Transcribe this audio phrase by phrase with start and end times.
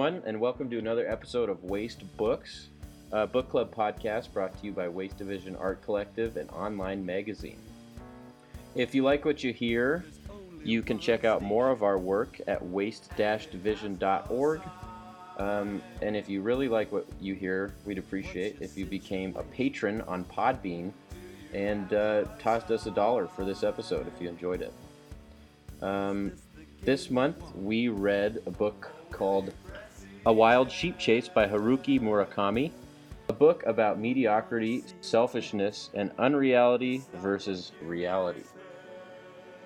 [0.00, 2.68] everyone, and welcome to another episode of Waste Books,
[3.12, 7.58] a book club podcast brought to you by Waste Division Art Collective and online magazine.
[8.74, 10.06] If you like what you hear,
[10.64, 14.62] you can check out more of our work at waste-division.org.
[15.36, 19.42] Um, and if you really like what you hear, we'd appreciate if you became a
[19.42, 20.92] patron on Podbean
[21.52, 24.72] and uh, tossed us a dollar for this episode if you enjoyed it.
[25.82, 26.32] Um,
[26.80, 29.52] this month we read a book called
[30.26, 32.72] A Wild Sheep Chase by Haruki Murakami,
[33.30, 38.42] a book about mediocrity, selfishness, and unreality versus reality.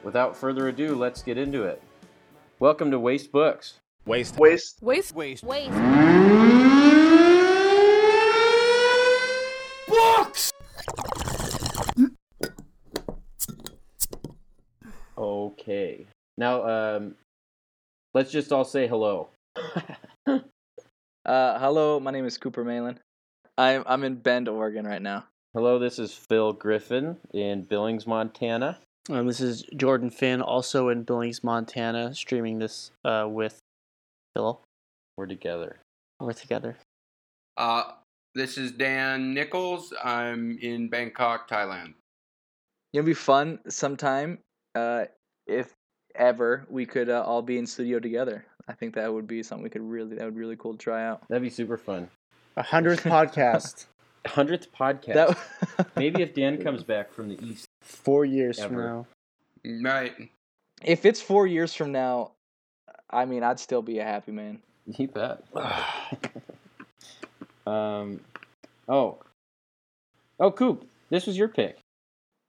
[0.05, 1.83] Without further ado, let's get into it.
[2.61, 3.81] Welcome to Waste Books.
[4.07, 4.39] Waste.
[4.39, 4.81] Waste.
[4.81, 5.13] Waste.
[5.13, 5.43] Waste.
[5.43, 5.73] Waste.
[9.89, 10.53] Books!
[15.19, 16.07] Okay.
[16.39, 17.17] Now, um,
[18.15, 19.31] let's just all say hello.
[21.27, 22.99] Uh, hello, my name is Cooper Malin.
[23.57, 25.25] I'm I'm in Bend, Oregon right now.
[25.55, 28.79] Hello, this is Phil Griffin in Billings, Montana.
[29.09, 33.59] Um, this is Jordan Finn, also in Billings, Montana, streaming this uh, with
[34.37, 34.61] Phil.
[35.17, 35.79] We're together.
[36.21, 36.77] We're together.
[37.57, 37.85] Uh,
[38.35, 39.95] this is Dan Nichols.
[40.05, 41.95] I'm in Bangkok, Thailand.
[42.93, 44.41] It'd be fun sometime,
[44.75, 45.07] uh,
[45.47, 45.73] if
[46.15, 48.45] ever we could uh, all be in studio together.
[48.69, 50.79] I think that would be something we could really that would be really cool to
[50.79, 51.27] try out.
[51.29, 52.09] That'd be super fun.
[52.57, 53.87] A hundredth podcast.
[54.27, 55.15] Hundredth podcast.
[55.15, 57.67] That Maybe if Dan comes back from the east.
[57.83, 58.69] Four years Ever.
[58.75, 59.91] from now.
[59.91, 60.15] Right.
[60.83, 62.33] if it's four years from now,
[63.11, 64.61] I mean, I'd still be a happy man.
[64.87, 65.43] You bet.
[67.67, 68.21] um,
[68.89, 69.19] oh,
[70.41, 71.79] oh, Coop, this was your pick.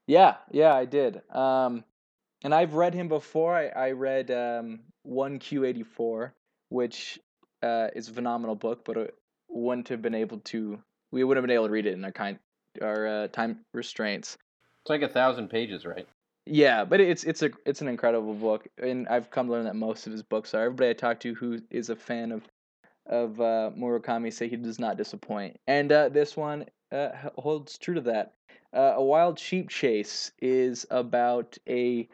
[0.07, 1.21] Yeah, yeah, I did.
[1.31, 1.83] Um,
[2.43, 3.55] and I've read him before.
[3.55, 4.79] I, I read um,
[5.09, 6.31] 1Q84,
[6.69, 7.19] which
[7.63, 9.15] uh, is a phenomenal book, but it
[9.49, 10.79] wouldn't have been able to.
[11.11, 12.39] We wouldn't have been able to read it in our kind,
[12.81, 14.37] our uh, time restraints.
[14.83, 16.07] It's like a thousand pages, right?
[16.45, 19.75] Yeah, but it's it's a it's an incredible book, and I've come to learn that
[19.75, 20.63] most of his books are.
[20.65, 22.43] Everybody I talk to who is a fan of
[23.07, 27.95] of uh, Murakami say he does not disappoint, and uh, this one uh, holds true
[27.95, 28.33] to that.
[28.73, 32.07] Uh, a Wild Sheep Chase is about a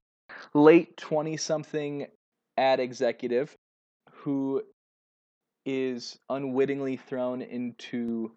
[0.53, 2.07] late twenty something
[2.61, 3.55] ad executive
[4.11, 4.61] who
[5.65, 8.31] is unwittingly thrown into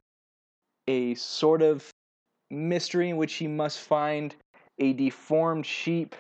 [0.89, 1.91] a sort of
[2.51, 4.35] mystery in which he must find
[4.79, 6.15] a deformed sheep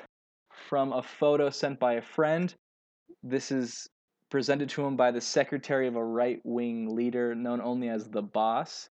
[0.68, 2.54] from a photo sent by a friend.
[3.22, 3.88] This is
[4.30, 8.22] presented to him by the secretary of a right wing leader known only as the
[8.22, 8.88] boss.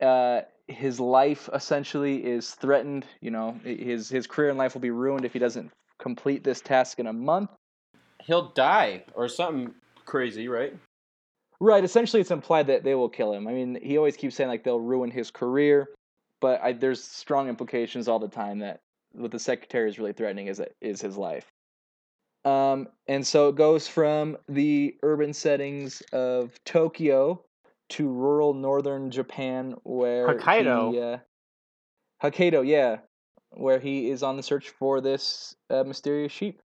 [0.00, 3.06] Uh, his life essentially is threatened.
[3.20, 6.60] You know, his his career in life will be ruined if he doesn't complete this
[6.60, 7.50] task in a month.
[8.28, 9.74] He'll die or something
[10.04, 10.76] crazy, right?
[11.60, 11.82] Right.
[11.82, 13.48] Essentially, it's implied that they will kill him.
[13.48, 15.88] I mean, he always keeps saying like they'll ruin his career,
[16.38, 18.80] but I, there's strong implications all the time that
[19.12, 21.46] what the secretary is really threatening is is his life.
[22.44, 27.42] Um, and so it goes from the urban settings of Tokyo
[27.88, 30.92] to rural northern Japan, where Hokkaido.
[30.92, 31.18] He, uh,
[32.22, 32.98] Hokkaido, yeah,
[33.52, 36.60] where he is on the search for this uh, mysterious sheep.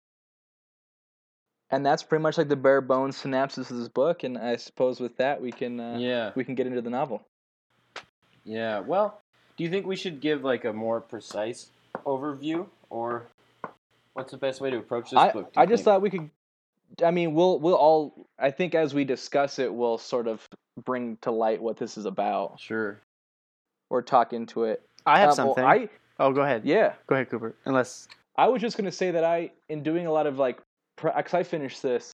[1.71, 4.23] And that's pretty much like the bare bones synopsis of this book.
[4.23, 7.23] And I suppose with that we can uh, yeah, we can get into the novel.
[8.43, 8.79] yeah.
[8.79, 9.21] Well,
[9.57, 11.69] do you think we should give like a more precise
[12.05, 13.23] overview, or
[14.13, 15.53] what's the best way to approach this I, book?
[15.53, 15.85] do you I just think?
[15.85, 16.29] thought we could.
[17.03, 18.27] I mean, we'll we'll all.
[18.37, 20.47] I think as we discuss it, we'll sort of
[20.83, 22.99] bring to light what this is about, Sure.
[23.89, 24.81] or talk into it.
[25.05, 25.63] I have Um, well, something.
[25.63, 25.89] I
[26.19, 26.63] oh, go ahead.
[26.65, 26.93] yeah.
[27.07, 27.55] Go ahead, Cooper.
[27.65, 28.07] Unless
[28.37, 30.59] I was just gonna say that I, in doing a lot of like,
[31.01, 32.11] because I finished this,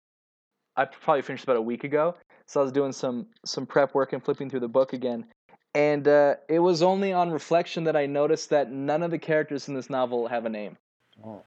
[0.77, 2.17] I probably finished about a week ago.
[2.47, 5.27] So I was doing some some prep work and flipping through the book again,
[5.75, 9.69] and uh, it was only on reflection that I noticed that none of the characters
[9.69, 10.77] in this novel have a name.
[11.25, 11.43] Oh.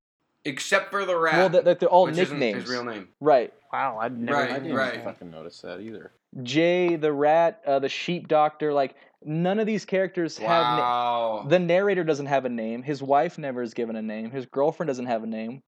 [0.48, 1.38] Except for the rat.
[1.38, 2.64] well, that that they're all which isn't nicknames.
[2.64, 3.08] his real name.
[3.20, 3.52] Right.
[3.74, 4.38] wow, I'd never.
[4.38, 5.04] Right, I didn't right.
[5.04, 6.12] fucking notice that either.
[6.44, 10.78] Jay, the rat, uh, the sheep doctor, like none of these characters have.
[10.78, 12.84] Na- the narrator doesn't have a name.
[12.84, 14.30] His wife never is given a name.
[14.30, 15.62] His girlfriend doesn't have a name.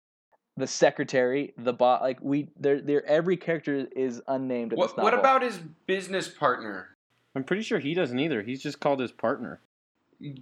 [0.59, 4.97] The secretary, the bot, like we, they're, they're every character is unnamed in this what,
[4.97, 5.05] novel.
[5.05, 6.97] what about his business partner?
[7.35, 8.43] I'm pretty sure he doesn't either.
[8.43, 9.61] He's just called his partner.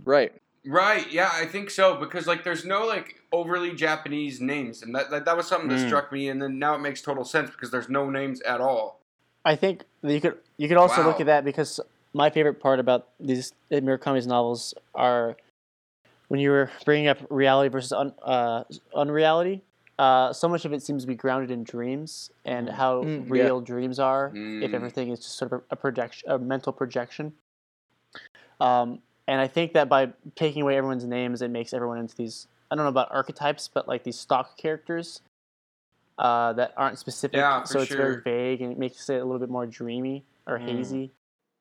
[0.04, 0.32] right?
[0.66, 5.10] Right, yeah, I think so because like there's no like overly Japanese names, and that
[5.10, 5.86] that, that was something that Mm.
[5.86, 9.00] struck me, and then now it makes total sense because there's no names at all.
[9.44, 11.80] I think you could you could also look at that because
[12.14, 15.36] my favorite part about these Murakami's novels are
[16.28, 18.64] when you were bringing up reality versus un, uh,
[18.94, 19.62] unreality.
[19.98, 23.24] Uh, so much of it seems to be grounded in dreams and how Mm, yeah.
[23.28, 24.32] real dreams are.
[24.60, 24.74] If Mm.
[24.74, 27.32] everything is just sort of a projection, a mental projection.
[28.60, 32.46] Um, and I think that by taking away everyone's names, it makes everyone into these.
[32.70, 35.20] I don't know about archetypes, but like these stock characters
[36.18, 37.38] uh, that aren't specific.
[37.38, 40.24] Yeah, for so it's very vague and it makes it a little bit more dreamy
[40.46, 40.64] or Mm.
[40.66, 41.10] hazy.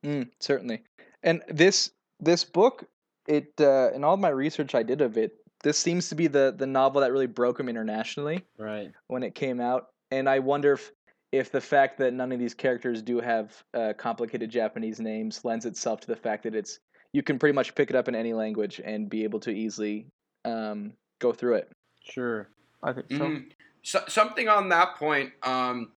[0.03, 0.83] Mm, certainly.
[1.23, 2.85] And this this book,
[3.27, 6.53] it uh, in all my research I did of it, this seems to be the
[6.55, 8.91] the novel that really broke him internationally Right.
[9.07, 9.87] when it came out.
[10.11, 10.91] And I wonder if
[11.31, 15.65] if the fact that none of these characters do have uh, complicated Japanese names lends
[15.65, 16.79] itself to the fact that it's
[17.11, 20.05] you can pretty much pick it up in any language and be able to easily
[20.45, 21.71] um, go through it.
[22.03, 22.49] Sure.
[22.83, 23.17] I think so.
[23.17, 23.49] Mhm.
[23.81, 25.31] So, something on that point.
[25.43, 25.91] Um,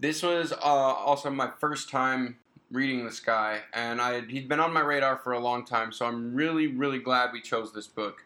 [0.00, 2.36] this was uh, also my first time
[2.70, 5.92] reading this guy, and I he'd been on my radar for a long time.
[5.92, 8.24] So I'm really, really glad we chose this book.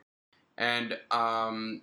[0.58, 1.80] And um,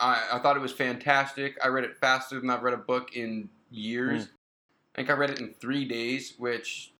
[0.00, 1.56] I, I thought it was fantastic.
[1.62, 4.24] I read it faster than I've read a book in years.
[4.24, 6.92] I think I read it in three days, which.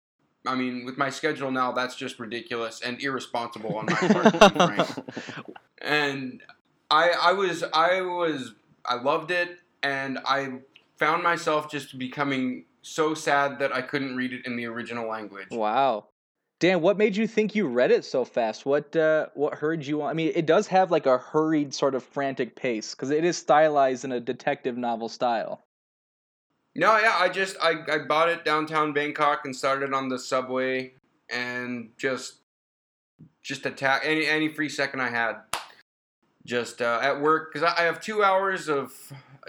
[0.46, 4.32] I mean, with my schedule now, that's just ridiculous and irresponsible on my part.
[4.32, 5.06] to be frank
[5.86, 6.42] and
[6.90, 8.54] I I was I was
[8.84, 10.60] I loved it and I
[10.96, 15.48] found myself just becoming so sad that I couldn't read it in the original language.
[15.50, 16.06] Wow.
[16.58, 18.64] Dan, what made you think you read it so fast?
[18.64, 20.10] What uh, what hurried you on?
[20.10, 23.36] I mean, it does have like a hurried sort of frantic pace because it is
[23.36, 25.62] stylized in a detective novel style.
[26.74, 30.94] No, yeah, I just I, I bought it downtown Bangkok and started on the subway
[31.28, 32.36] and just
[33.42, 35.36] just attack any any free second I had.
[36.46, 38.92] Just uh, at work because I I have two hours of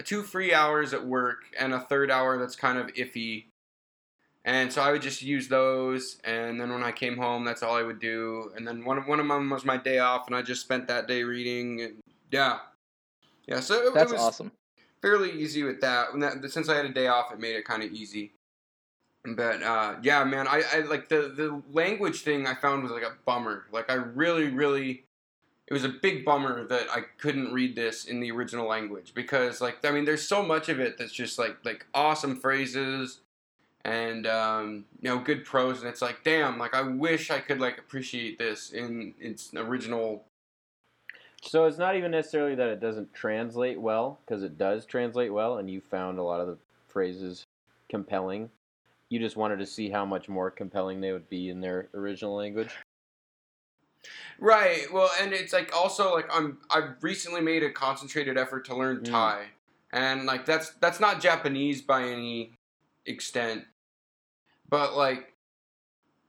[0.04, 3.46] two free hours at work and a third hour that's kind of iffy.
[4.48, 7.76] And so I would just use those, and then when I came home, that's all
[7.76, 8.50] I would do.
[8.56, 10.88] And then one of one of them was my day off, and I just spent
[10.88, 11.82] that day reading.
[11.82, 11.96] And
[12.30, 12.60] yeah,
[13.46, 13.60] yeah.
[13.60, 14.52] So it, That's it was, awesome.
[15.02, 16.18] fairly easy with that.
[16.18, 16.50] That.
[16.50, 18.32] Since I had a day off, it made it kind of easy.
[19.26, 22.46] But uh, yeah, man, I, I like the the language thing.
[22.46, 23.66] I found was like a bummer.
[23.70, 25.04] Like I really, really,
[25.66, 29.60] it was a big bummer that I couldn't read this in the original language because,
[29.60, 33.20] like, I mean, there's so much of it that's just like like awesome phrases
[33.88, 37.58] and um, you know good prose, and it's like, damn, like I wish I could
[37.58, 40.24] like appreciate this in its original.
[41.42, 45.58] So it's not even necessarily that it doesn't translate well, because it does translate well,
[45.58, 46.58] and you found a lot of the
[46.88, 47.44] phrases
[47.88, 48.50] compelling.
[49.08, 52.34] You just wanted to see how much more compelling they would be in their original
[52.34, 52.70] language.
[54.38, 54.92] Right.
[54.92, 58.98] Well, and it's like also like I'm I've recently made a concentrated effort to learn
[58.98, 59.10] Mm.
[59.10, 59.46] Thai,
[59.92, 62.52] and like that's that's not Japanese by any
[63.06, 63.64] extent,
[64.68, 65.32] but like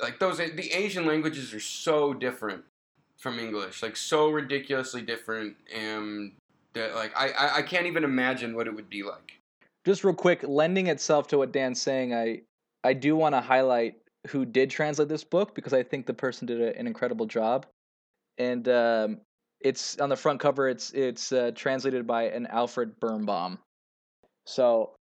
[0.02, 2.64] like those the Asian languages are so different
[3.18, 6.32] from English, like so ridiculously different, and
[6.74, 9.34] that like I I, can't even imagine what it would be like.
[9.86, 12.42] Just real quick, lending itself to what Dan's saying, I
[12.84, 13.96] I do want to highlight
[14.28, 17.66] who did translate this book because I think the person did a, an incredible job,
[18.38, 19.18] and um,
[19.60, 20.70] it's on the front cover.
[20.70, 23.60] It's it's uh, translated by an Alfred Birnbaum,
[24.46, 24.94] so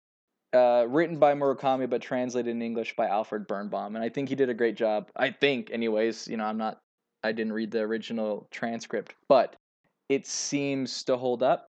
[0.54, 4.36] uh, written by Murakami but translated in English by Alfred Birnbaum, and I think he
[4.36, 5.10] did a great job.
[5.16, 6.28] I think, anyways.
[6.28, 6.80] You know, I'm not.
[7.24, 9.56] I didn't read the original transcript, but
[10.10, 11.68] it seems to hold up.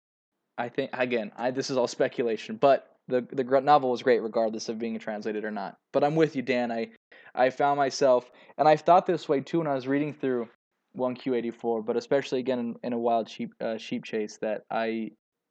[0.59, 4.69] I think again, I this is all speculation, but the the novel was great regardless
[4.69, 5.77] of being translated or not.
[5.93, 6.73] But I'm with you, Dan.
[6.73, 6.91] I
[7.35, 10.49] I found myself, and I've thought this way too when I was reading through
[10.93, 15.11] one Q84, but especially again in, in a wild sheep uh, sheep chase that I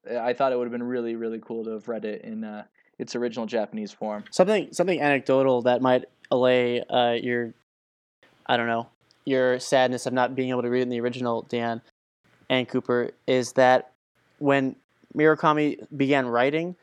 [0.09, 2.63] I thought it would have been really really cool to have read it in uh,
[2.99, 4.23] its original Japanese form.
[4.31, 7.53] Something something anecdotal that might allay uh, your,
[8.45, 8.87] I don't know,
[9.25, 11.81] your sadness of not being able to read it in the original, Dan
[12.49, 13.91] and Cooper, is that
[14.39, 14.75] when
[15.15, 16.75] Murakami began writing,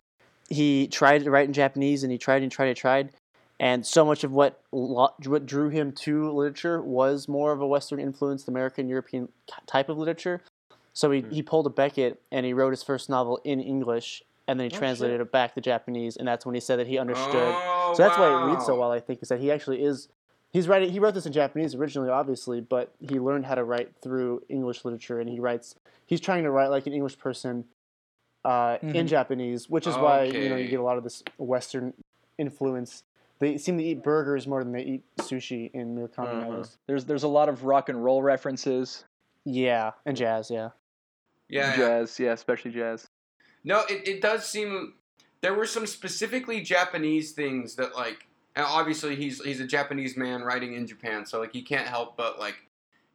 [0.49, 3.11] he tried to write in Japanese and he tried and tried and tried,
[3.59, 8.01] and so much of what what drew him to literature was more of a Western
[8.01, 9.29] influenced American European
[9.67, 10.43] type of literature.
[10.93, 11.31] So he, Hmm.
[11.31, 14.77] he pulled a Beckett and he wrote his first novel in English and then he
[14.77, 15.27] Oh, translated shit.
[15.27, 17.55] it back to Japanese and that's when he said that he understood.
[17.57, 20.09] Oh, so that's why it reads so well, I think, is that he actually is
[20.53, 23.93] he's writing he wrote this in Japanese originally, obviously, but he learned how to write
[24.03, 25.75] through English literature and he writes
[26.07, 27.65] he's trying to write like an English person
[28.45, 29.09] uh, in Mhm.
[29.09, 31.93] Japanese, which is why you know you get a lot of this Western
[32.39, 33.05] influence.
[33.39, 36.65] They seem to eat burgers more than they eat sushi in Murakami Uh-huh.
[36.87, 39.05] There's there's a lot of rock and roll references,
[39.45, 40.51] Yeah, and jazz.
[40.51, 40.71] Yeah.
[41.49, 41.77] Yeah, yeah.
[41.77, 43.09] jazz, yeah, especially jazz.
[43.65, 44.95] No, it, it does seem
[45.43, 48.27] there were some specifically Japanese things that like
[48.57, 52.39] obviously he's he's a Japanese man writing in Japan, so like he can't help but
[52.39, 52.57] like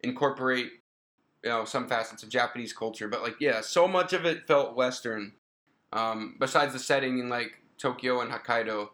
[0.03, 0.71] incorporate
[1.43, 4.75] you know some facets of Japanese culture, but like yeah, so much of it felt
[4.75, 5.33] Western
[5.93, 8.89] Um, besides the setting in like Tokyo and Hokkaido,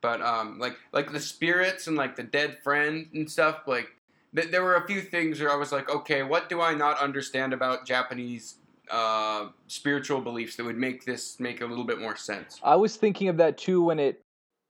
[0.00, 3.62] but um, like like the spirits and like the dead friend and stuff.
[3.66, 3.88] Like
[4.34, 7.00] th- there were a few things where I was like, okay, what do I not
[7.00, 8.56] understand about Japanese
[8.90, 12.60] uh, spiritual beliefs that would make this make a little bit more sense?
[12.62, 14.20] I was thinking of that too when it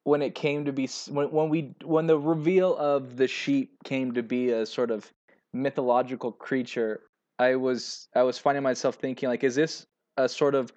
[0.04, 4.12] when it came to be when when we when the reveal of the sheep came
[4.14, 5.10] to be a sort of
[5.52, 7.02] mythological creature.
[7.38, 10.72] I was I was finding myself thinking like, is this a sort of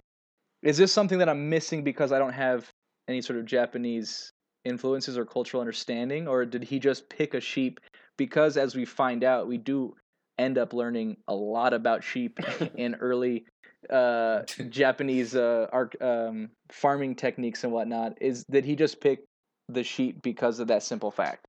[0.62, 2.70] is this something that I'm missing because I don't have
[3.08, 4.32] any sort of Japanese
[4.64, 7.80] influences or cultural understanding, or did he just pick a sheep?
[8.18, 9.96] Because as we find out, we do
[10.42, 12.40] end up learning a lot about sheep
[12.76, 13.46] in early
[13.90, 18.18] uh, Japanese uh, arc, um, farming techniques and whatnot.
[18.20, 19.26] Is that he just picked
[19.70, 21.46] the sheep because of that simple fact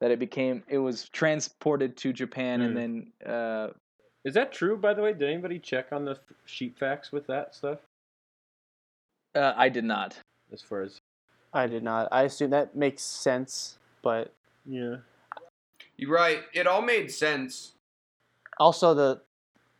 [0.00, 2.76] that it became it was transported to Japan and Hmm.
[2.76, 3.68] then uh,
[4.24, 5.12] Is that true, by the way?
[5.14, 7.78] Did anybody check on the f- sheep facts with that stuff?
[9.34, 10.18] uh, I did not.
[10.52, 10.98] As far as
[11.52, 12.08] I did not.
[12.12, 14.32] I assume that makes sense, but
[14.64, 14.96] yeah,
[15.96, 16.40] You're right.
[16.52, 17.72] It all made sense.
[18.58, 19.20] Also the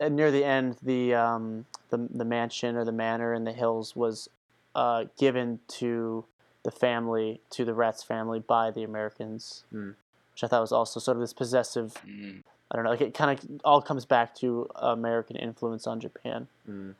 [0.01, 3.97] uh, near the end, the um, the the mansion or the manor in the hills
[3.97, 4.29] was
[4.75, 6.25] uh, given to
[6.65, 9.91] the family, to the Rats family, by the Americans, Hmm.
[10.33, 11.95] which I thought was also sort of this possessive.
[12.07, 12.43] Mm.
[12.71, 12.91] I don't know.
[12.91, 16.49] Like it kind of all comes back to American influence on Japan.
[16.69, 16.95] mm.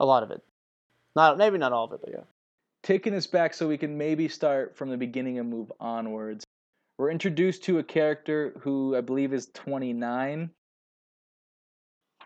[0.00, 0.42] A lot of it,
[1.14, 2.22] not maybe not all of it, but yeah.
[2.82, 6.44] taking us back so we can maybe start from the beginning and move onwards.
[6.96, 10.50] We're introduced to a character who I believe is 29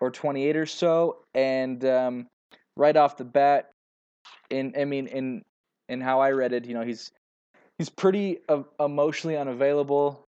[0.00, 2.26] or 28 or so, and um,
[2.76, 3.70] right off the bat,
[4.50, 5.42] in I mean in
[5.88, 7.10] in how I read it, you know, he's
[7.78, 8.38] he's pretty
[8.80, 10.24] emotionally unavailable,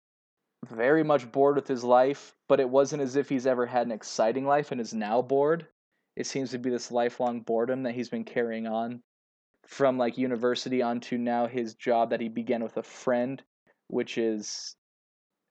[0.69, 3.93] very much bored with his life, but it wasn't as if he's ever had an
[3.93, 5.67] exciting life and is now bored.
[6.17, 9.01] It seems to be this lifelong boredom that he's been carrying on
[9.67, 13.43] from like university onto now his job that he began with a friend,
[13.89, 14.75] which is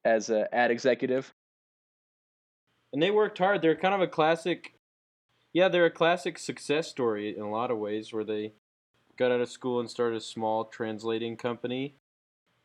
[0.05, 1.33] as a ad executive.
[2.93, 3.61] And they worked hard.
[3.61, 4.73] They're kind of a classic.
[5.53, 8.53] Yeah, they're a classic success story in a lot of ways, where they
[9.17, 11.95] got out of school and started a small translating company,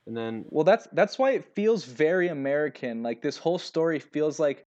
[0.06, 3.02] and then Well, that's that's why it feels very American.
[3.02, 4.64] Like this whole story feels like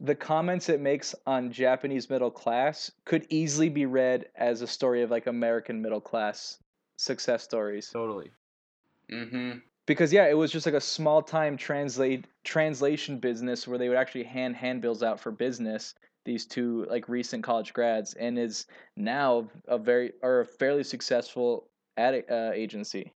[0.00, 5.02] the comments it makes on Japanese middle class could easily be read as a story
[5.02, 6.58] of like American middle class
[6.98, 7.88] success stories.
[7.92, 8.30] totally.
[9.10, 9.58] Mm-hmm.
[9.86, 13.98] Because yeah, it was just like a small time translate translation business where they would
[13.98, 15.94] actually hand handbills out for business.
[16.24, 18.66] These two like recent college grads, and is
[18.96, 23.12] now a very or a fairly successful ad uh, agency.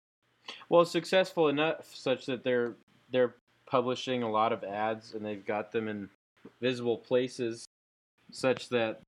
[0.69, 2.75] Well, successful enough such that they're
[3.11, 6.09] they're publishing a lot of ads and they've got them in
[6.61, 7.67] visible places
[8.31, 9.01] such that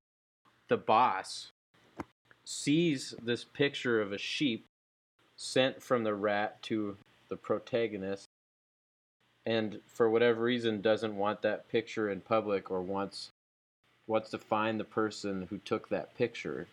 [0.69, 1.53] the boss
[2.45, 4.67] sees this picture of a sheep
[5.37, 6.97] sent from the rat to
[7.29, 8.29] the protagonist
[9.49, 13.31] and for whatever reason doesn't want that picture in public or wants
[14.07, 16.69] wants to find the person who took that picture.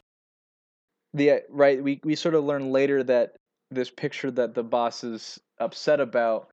[1.14, 3.36] The right we we sort of learn later that
[3.72, 6.50] this picture that the boss is upset about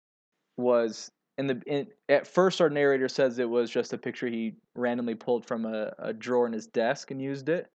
[0.57, 4.55] was in the in, at first our narrator says it was just a picture he
[4.77, 7.69] randomly pulled from a, a drawer in his desk and used it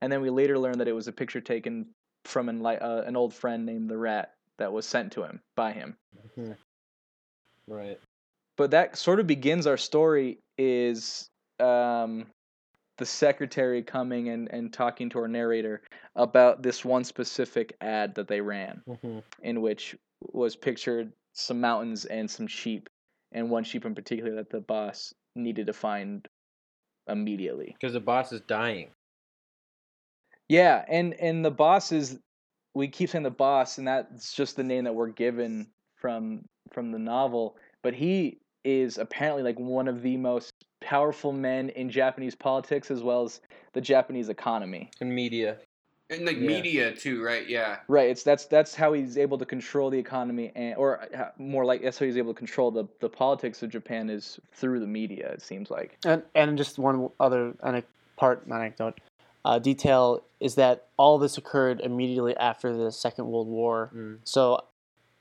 [0.00, 1.86] and then we later learn that it was a picture taken
[2.24, 5.72] from an uh, an old friend named the rat that was sent to him by
[5.72, 5.96] him
[7.68, 7.98] Right.
[8.56, 11.28] but that sort of begins our story is
[11.60, 12.26] um,
[12.98, 15.82] the secretary coming and, and talking to our narrator
[16.14, 18.82] about this one specific ad that they ran
[19.42, 19.96] in which
[20.32, 22.88] was pictured some mountains and some sheep
[23.32, 26.26] and one sheep in particular that the boss needed to find
[27.08, 28.90] immediately Because the boss is dying.
[30.48, 32.18] yeah and and the boss is
[32.76, 35.66] we keep saying the boss and that's just the name that we're given
[35.96, 40.52] from from the novel but he is apparently like one of the most
[40.82, 43.40] powerful men in japanese politics as well as
[43.72, 45.56] the japanese economy and media.
[46.08, 46.46] And like Yeah.
[46.46, 47.48] media too, right?
[47.48, 47.78] Yeah.
[47.88, 51.64] right it's that's that's how he's able to control the economy and or uh, more
[51.64, 54.86] like that's how he's able to control the the politics of japan is through the
[54.86, 57.82] media it seems like And and just one other ane-
[58.16, 59.00] part anecdote,
[59.46, 63.92] uh, detail is that all this occurred immediately after the Second World War.
[63.94, 64.18] Mm.
[64.24, 64.64] So,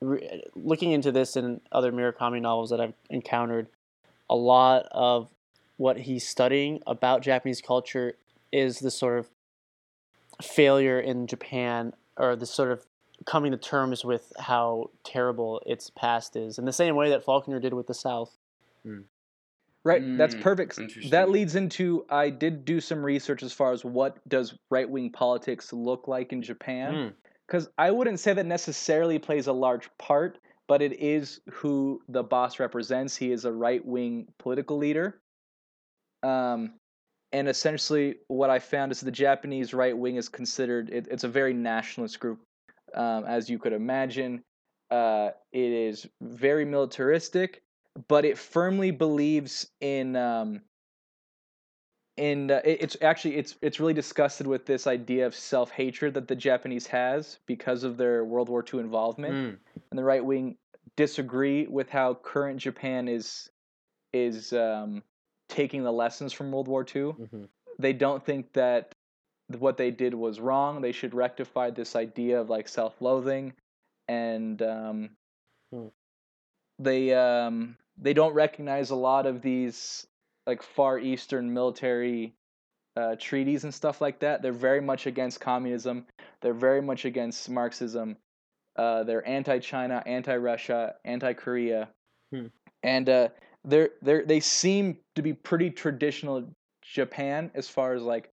[0.01, 3.67] re- looking into this and other Murakami novels that I've encountered,
[4.27, 5.29] a lot of
[5.77, 8.15] what he's studying about Japanese culture
[8.51, 9.29] is the sort of
[10.41, 12.83] failure in Japan, or the sort of
[13.27, 17.59] coming to terms with how terrible its past is, in the same way that Faulkner
[17.59, 18.35] did with the South.
[19.85, 20.79] Right, that's Mm, perfect.
[21.11, 25.11] That leads into I did do some research as far as what does right wing
[25.11, 26.93] politics look like in Japan.
[26.93, 27.13] Mm.
[27.47, 32.23] because I wouldn't say that necessarily plays a large part, but it is who the
[32.23, 33.15] boss represents.
[33.15, 35.21] He is a right wing political leader.
[36.23, 36.73] Um,
[37.31, 41.27] and essentially, what I found is the Japanese right wing is considered, it, it's a
[41.27, 42.39] very nationalist group,
[42.95, 44.41] um, as you could imagine.
[44.89, 47.61] Uh, it is very militaristic,
[48.07, 50.15] but it firmly believes in.
[50.15, 50.61] Um,
[52.17, 56.13] in uh, it- it's actually it's it's really disgusted with this idea of self hatred
[56.13, 59.59] that the Japanese has because of their World War II involvement, Mm.
[59.91, 60.57] and the right wing
[60.95, 63.49] disagree with how current Japan is
[64.13, 65.03] is um,
[65.49, 67.11] taking the lessons from World War II.
[67.13, 67.49] Mhm.
[67.79, 68.95] They don't think that
[69.57, 70.81] what they did was wrong.
[70.81, 73.53] They should rectify this idea of like self loathing,
[74.07, 75.17] and um,
[75.73, 75.87] Hmm.
[76.79, 80.05] they um, they don't recognize a lot of these
[80.45, 82.33] like far eastern military
[82.97, 84.41] uh, treaties and stuff like that.
[84.41, 86.05] They're very much against communism.
[86.41, 88.17] They're very much against Marxism.
[88.75, 91.89] Uh, they're anti-China, anti-Russia, anti-Korea,
[92.33, 92.47] Hmm.
[92.83, 93.29] and uh,
[93.63, 96.43] they're they're they seem to be pretty traditional
[96.81, 98.29] Japan as far as like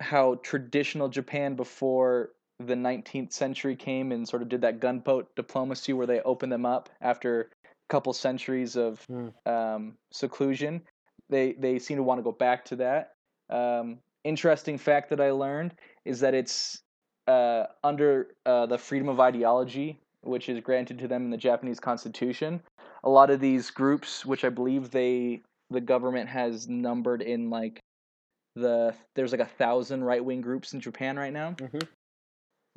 [0.00, 5.92] how traditional Japan before the 19th century came and sort of did that gunboat diplomacy
[5.92, 7.50] where they opened them up after
[7.88, 9.28] couple centuries of Hmm.
[9.46, 10.82] um, seclusion.
[11.28, 13.12] They they seem to want to go back to that.
[13.50, 15.74] Um, interesting fact that I learned
[16.04, 16.80] is that it's
[17.26, 21.80] uh, under uh, the freedom of ideology, which is granted to them in the Japanese
[21.80, 22.62] Constitution.
[23.04, 27.80] A lot of these groups, which I believe they the government has numbered in like
[28.56, 31.52] the there's like a thousand right wing groups in Japan right now.
[31.52, 31.86] Mhm.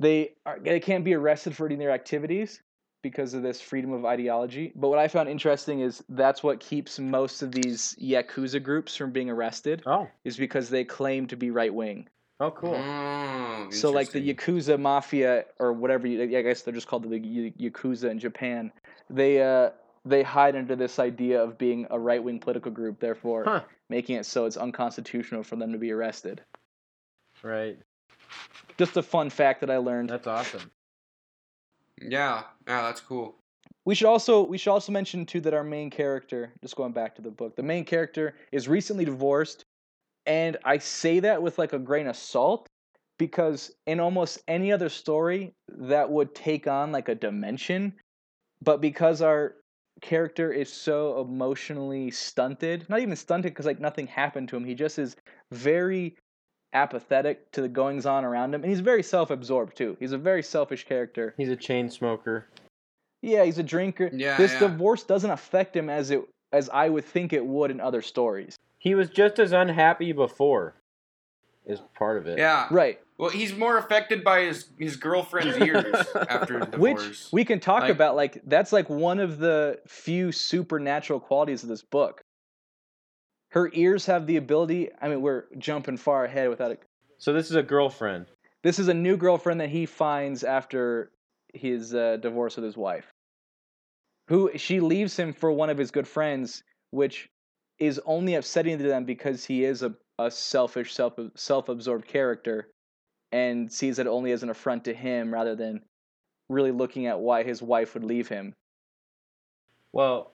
[0.00, 2.60] They are they can't be arrested for any of their activities
[3.02, 4.72] because of this freedom of ideology.
[4.74, 9.12] But what I found interesting is that's what keeps most of these yakuza groups from
[9.12, 10.08] being arrested Oh.
[10.24, 12.08] is because they claim to be right wing.
[12.40, 12.74] Oh, cool.
[12.74, 17.18] Oh, So like the yakuza mafia or whatever you, I guess they're just called the
[17.58, 18.72] yakuza in Japan.
[19.10, 19.70] They uh
[20.04, 23.60] they hide under this idea of being a right wing political group, therefore Huh.
[23.88, 26.40] making it so it's unconstitutional for them to be arrested.
[27.42, 27.78] Right.
[28.76, 30.10] Just a fun fact that I learned.
[30.10, 30.70] That's awesome.
[32.02, 33.36] Yeah, yeah, that's cool.
[33.84, 37.14] We should also we should also mention too that our main character, just going back
[37.16, 39.64] to the book, the main character is recently divorced,
[40.26, 42.68] and I say that with like a grain of salt
[43.18, 47.94] because in almost any other story that would take on like a dimension,
[48.62, 49.56] but because our
[50.02, 54.74] character is so emotionally stunted, not even stunted because like nothing happened to him, he
[54.74, 55.16] just is
[55.50, 56.16] very
[56.72, 59.96] apathetic to the goings on around him, and he's very self-absorbed too.
[59.98, 61.34] He's a very selfish character.
[61.36, 62.46] He's a chain smoker.
[63.22, 64.10] Yeah, he's a drinker.
[64.12, 64.60] Yeah, this yeah.
[64.60, 68.56] divorce doesn't affect him as it as I would think it would in other stories.
[68.78, 70.74] He was just as unhappy before.
[71.66, 72.38] Is part of it.
[72.38, 72.66] Yeah.
[72.70, 72.98] Right.
[73.18, 75.94] Well, he's more affected by his his girlfriend's ears
[76.30, 80.32] after the Which we can talk Like- about like that's like one of the few
[80.32, 82.22] supernatural qualities of this book.
[83.50, 86.82] Her ears have the ability, I mean we're jumping far ahead without it.
[87.18, 88.26] So this is a girlfriend.
[88.62, 91.10] This is a new girlfriend that he finds after
[91.54, 93.12] his uh, divorce with his wife.
[94.28, 97.28] Who she leaves him for one of his good friends, which
[97.78, 102.68] is only upsetting to them because he is a, a selfish, self self absorbed character,
[103.32, 105.80] and sees it only as an affront to him rather than
[106.48, 108.54] really looking at why his wife would leave him.
[109.92, 110.34] Well,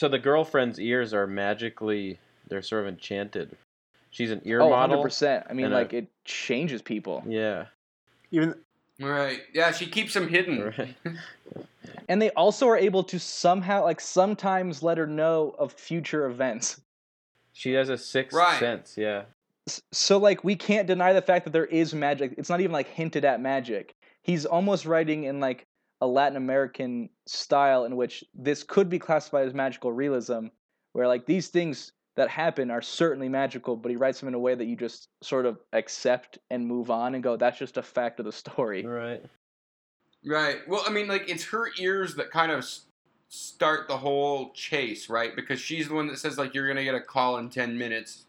[0.00, 3.54] so the girlfriend's ears are magically they're sort of enchanted.
[4.10, 5.04] She's an ear oh, model.
[5.04, 5.44] 100%.
[5.46, 7.22] I mean, and a- like, it changes people.
[7.28, 7.66] Yeah.
[8.30, 8.54] Even
[8.98, 9.42] right.
[9.52, 10.72] Yeah, she keeps them hidden.
[10.78, 10.96] Right.
[12.08, 16.80] And they also are able to somehow, like, sometimes let her know of future events.
[17.52, 18.58] She has a sixth Right.
[18.58, 18.96] sense.
[18.96, 19.24] Yeah.
[19.92, 22.88] So like we can't deny the fact that there is magic it's not even like
[22.88, 25.66] hinted at magic he's almost writing in like
[26.00, 30.46] a latin american style in which this could be classified as magical realism
[30.92, 34.38] where like these things that happen are certainly magical but he writes them in a
[34.38, 37.82] way that you just sort of accept and move on and go that's just a
[37.82, 39.22] fact of the story Right.
[40.24, 40.58] Right.
[40.68, 42.66] Well, I mean, like it's her ears that kind of
[43.28, 45.34] start the whole chase, right?
[45.34, 48.26] Because she's the one that says like you're gonna get a call in ten minutes,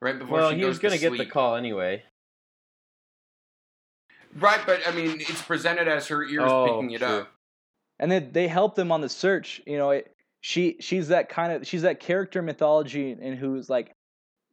[0.00, 2.04] right before Well, she he was gonna to get the call anyway.
[4.38, 7.22] Right, but I mean, it's presented as her ears Oh, picking it sure.
[7.22, 7.32] up.
[7.98, 11.52] and then they help them on the search you know it, she she's that kind
[11.52, 13.92] of she's that character mythology and who's like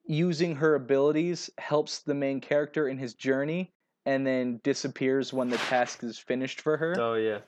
[0.05, 3.69] using her abilities helps the main character in his journey
[4.05, 7.39] and then disappears when the task is finished for her Oh yeah.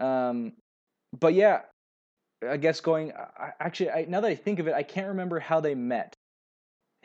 [0.00, 0.52] um
[1.18, 1.60] but yeah
[2.46, 3.12] I guess going.
[3.14, 6.14] I, actually, I, now that I think of it, I can't remember how they met.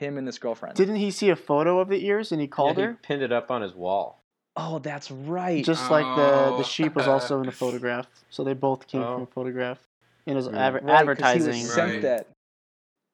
[0.01, 0.75] Him and this girlfriend.
[0.75, 2.97] Didn't he see a photo of the ears and he called Yeah, he her?
[3.03, 4.17] pinned it up on his wall.
[4.57, 5.63] oh, that's right.
[5.63, 6.57] Just like the Oh.
[6.57, 9.23] the sheep was also in a photograph, so they both came from Oh.
[9.23, 9.79] a photograph
[10.25, 10.55] in his Mm.
[10.57, 12.01] adver- Right, 'cause advertising He was sent Right.
[12.01, 12.27] that.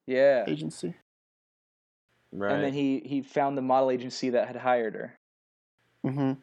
[0.08, 0.46] Yeah.
[0.48, 0.94] agency.
[2.32, 2.54] Right.
[2.54, 5.14] And then he he found the model agency that had hired her.
[6.06, 6.34] Mm-hmm.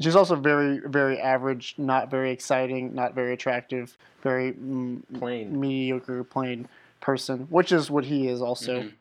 [0.00, 5.58] She's also very very average, not very exciting, not very attractive, very mm, plain.
[5.60, 6.68] mediocre, plain
[7.00, 8.82] person, which is what he is also.
[8.82, 8.92] Mhm.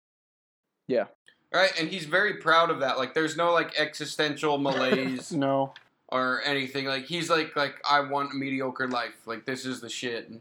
[0.91, 1.05] Yeah.
[1.53, 2.97] Right, and he's very proud of that.
[2.97, 5.73] Like, there's no like existential malaise No,
[6.09, 6.85] or anything.
[6.85, 9.15] Like, he's like, like I want a mediocre life.
[9.25, 10.31] Like, this is the shit.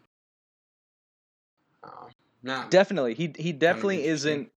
[1.82, 1.88] Uh,
[2.42, 2.64] no.
[2.68, 3.14] Definitely.
[3.14, 4.50] He he definitely isn't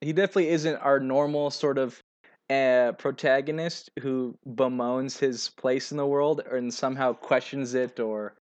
[0.00, 2.02] he definitely isn't our normal sort of
[2.50, 8.34] uh, protagonist who bemoans his place in the world and somehow questions it or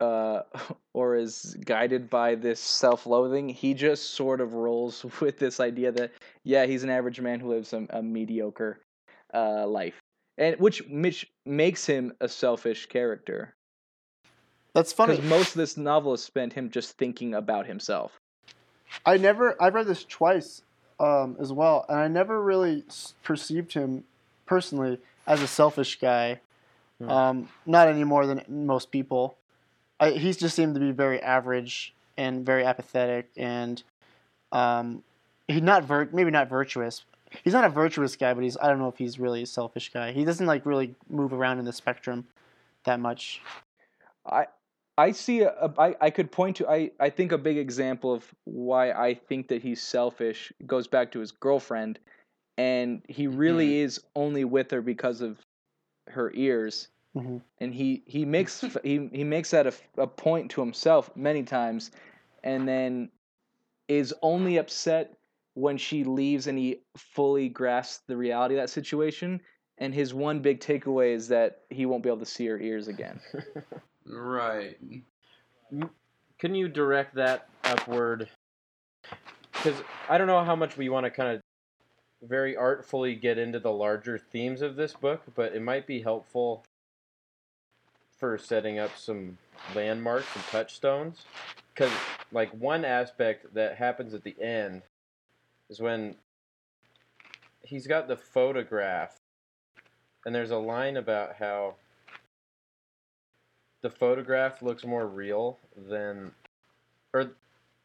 [0.00, 0.42] uh
[0.94, 3.48] or is guided by this self-loathing.
[3.48, 6.12] He just sort of rolls with this idea that
[6.44, 8.80] yeah, he's an average man who lives a, a mediocre
[9.34, 9.98] uh life.
[10.36, 13.54] And which which makes him a selfish character.
[14.72, 15.16] that's funny.
[15.16, 18.18] Because most of this novel is spent him just thinking about himself.
[19.04, 19.60] I never.
[19.60, 20.62] I've read this twice
[21.00, 22.84] um, as well, and I never really
[23.22, 24.04] perceived him
[24.46, 26.40] personally as a selfish guy.
[27.00, 27.10] Hmm.
[27.10, 29.36] Um, not any more than most people.
[30.00, 33.82] I, he's just seemed to be very average and very apathetic, and
[34.52, 35.02] um,
[35.46, 37.04] he's not vir- maybe not virtuous.
[37.44, 39.92] He's not a virtuous guy, but he's I don't know if he's really a selfish
[39.92, 40.12] guy.
[40.12, 42.26] He doesn't like really move around in the spectrum
[42.84, 43.42] that much.
[44.24, 44.46] I
[44.96, 48.12] I see a, a I, I could point to I, I think a big example
[48.12, 51.98] of why I think that he's selfish goes back to his girlfriend
[52.58, 55.38] and he really is only with her because of
[56.08, 61.10] her ears hmm and he he makes he he makes that a point to himself
[61.16, 61.90] many times
[62.44, 63.10] and then
[63.88, 65.16] is only upset
[65.54, 69.40] when she leaves and he fully grasps the reality of that situation
[69.78, 72.88] and his one big takeaway is that he won't be able to see her ears
[72.88, 73.18] again
[74.08, 74.78] Right.
[76.38, 78.28] Can you direct that upward?
[79.52, 81.40] Because I don't know how much we want to kind of
[82.22, 86.64] very artfully get into the larger themes of this book, but it might be helpful
[88.18, 89.38] for setting up some
[89.74, 91.24] landmarks and touchstones.
[91.74, 91.92] Because,
[92.32, 94.82] like, one aspect that happens at the end
[95.70, 96.16] is when
[97.62, 99.20] he's got the photograph,
[100.24, 101.74] and there's a line about how
[103.82, 106.32] the photograph looks more real than
[107.14, 107.32] or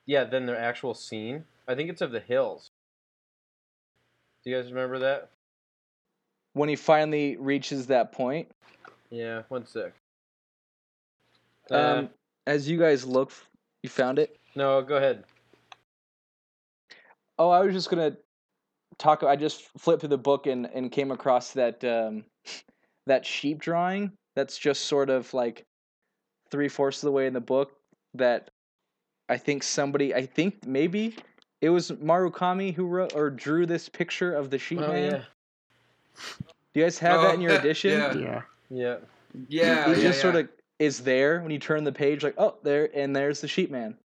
[0.05, 1.45] yeah than the actual scene.
[1.67, 2.71] I think it's of the hills.
[4.43, 5.29] Do you guys remember that?
[6.53, 8.49] When he finally reaches that point?
[9.09, 9.93] Yeah one sec
[11.71, 12.10] Um,
[12.45, 13.32] as you guys look,
[13.84, 14.38] you found it.
[14.56, 15.23] no go ahead
[17.39, 18.15] Oh, I was just gonna
[18.99, 19.23] talk.
[19.23, 22.23] I just flipped through the book and and came across that um,
[23.08, 24.12] that sheep drawing.
[24.36, 25.65] That's just sort of like
[26.52, 27.71] three fourths of the way in the book.
[28.13, 28.52] That
[29.30, 30.13] I think somebody.
[30.13, 31.15] I think maybe
[31.62, 35.12] it was Marukami who wrote or drew this picture of the sheep oh man.
[35.12, 35.21] yeah
[36.73, 37.91] Do you guys have that in your Oh, edition?
[37.99, 38.13] yeah.
[38.13, 38.41] Yeah.
[38.69, 38.97] yeah
[39.49, 39.91] Yeah.
[39.91, 40.49] It yeah, just sort of
[40.83, 42.23] is there when you turn the page.
[42.23, 43.97] Like, oh, there and there's the sheep man.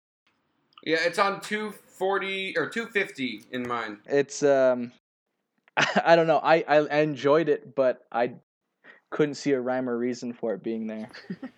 [0.84, 3.98] Yeah, it's on 240 or 250 in mine.
[4.06, 4.92] It's um,
[5.76, 6.38] I don't know.
[6.38, 8.34] I, I I enjoyed it, but I
[9.10, 11.08] couldn't see a rhyme or reason for it being there.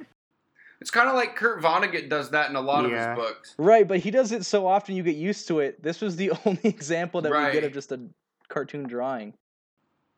[0.80, 3.12] It's kind of like Kurt Vonnegut does that in a lot Yeah.
[3.12, 3.54] of his books.
[3.58, 5.82] Right, but he does it so often you get used to it.
[5.82, 8.00] This was the only example that we get of just a
[8.48, 9.34] cartoon drawing.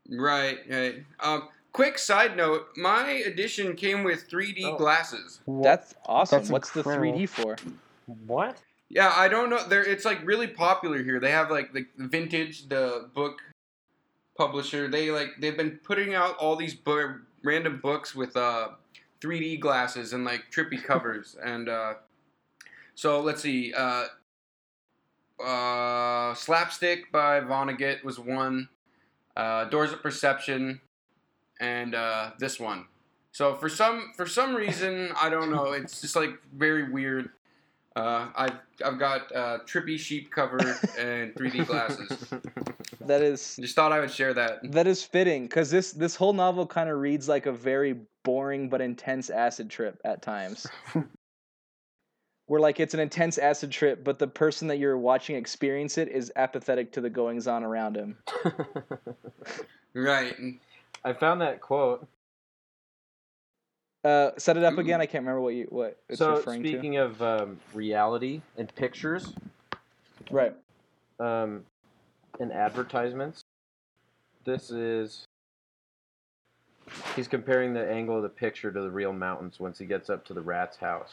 [0.09, 1.05] Right, right.
[1.19, 4.77] Um, quick side note: my edition came with 3D Oh.
[4.77, 5.41] glasses.
[5.47, 6.39] That's awesome.
[6.41, 7.57] That's What's the 3D for?
[8.27, 8.59] what
[8.89, 9.67] Yeah, I don't know.
[9.67, 11.19] There, it's like really popular here.
[11.21, 13.41] They have like the vintage, the book
[14.37, 14.89] publisher.
[14.89, 18.69] They like they've been putting out all these bu- random books with uh
[19.21, 21.37] 3D glasses and like trippy covers.
[21.43, 21.95] and uh,
[22.95, 23.73] so let's see.
[23.73, 24.07] Uh,
[25.43, 28.69] uh, Slapstick by Vonnegut was one.
[29.37, 30.81] Uh, Doors of Perception,
[31.63, 32.85] and uh, this one.
[33.31, 35.73] So for some for some reason I don't know.
[35.73, 37.31] It's just like very weird.
[37.97, 40.59] Uh, I've I've got uh, trippy sheep cover
[40.99, 42.11] and 3D glasses.
[43.07, 44.71] That is Just thought I would share that.
[44.71, 48.69] that is fitting because this this whole novel kind of reads like a very boring
[48.69, 50.69] but intense acid trip at times.
[52.47, 56.09] Where like it's an intense acid trip, but the person that you're watching experience it
[56.11, 58.19] is apathetic to the goings on around him.
[59.95, 60.35] Right.
[61.05, 62.07] I found that quote
[64.05, 65.01] Uh, set it up again.
[65.01, 69.33] I can't remember what you what it's so referring speaking of um, reality and pictures.
[70.31, 70.55] Right.
[71.21, 71.65] um,
[72.41, 73.43] and advertisements.
[74.45, 75.25] This is.
[77.15, 80.25] He's comparing the angle of the picture to the real mountains once he gets up
[80.27, 81.13] to the rat's house.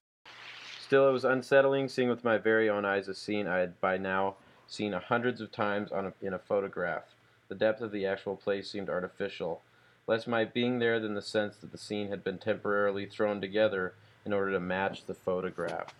[0.81, 3.97] Still, it was unsettling seeing with my very own eyes a scene I had by
[3.97, 4.35] now
[4.67, 7.03] seen hundreds of times on a, in a photograph.
[7.49, 9.61] The depth of the actual place seemed artificial,
[10.09, 13.93] less my being there than the sense that the scene had been temporarily thrown together
[14.25, 15.93] in order to match the photograph.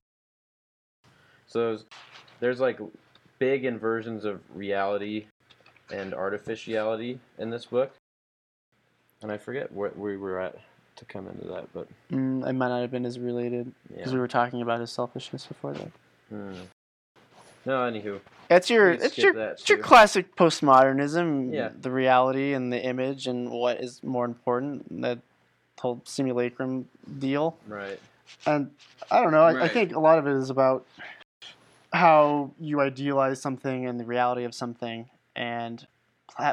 [1.45, 1.85] So there's,
[2.39, 2.79] there's like
[3.37, 5.27] big inversions of reality
[5.91, 7.93] and artificiality in this book.
[9.21, 10.55] And I forget where we were at
[10.95, 14.13] to come into that, but Mm, it might not have been as related because yeah.
[14.13, 15.91] we were talking about his selfishness before that.
[16.29, 16.53] Hmm.
[17.65, 18.19] No, anywho.
[18.49, 21.53] It's your it's your that, it's your classic postmodernism.
[21.53, 21.69] Yeah.
[21.79, 25.01] The reality and the image and what is more important.
[25.01, 25.19] That
[25.79, 27.57] whole simulacrum deal.
[27.67, 27.99] Right.
[28.45, 28.71] And
[29.11, 29.43] I don't know.
[29.43, 30.85] I, I think a lot of it is about
[31.91, 35.85] how you idealize something and the reality of something, and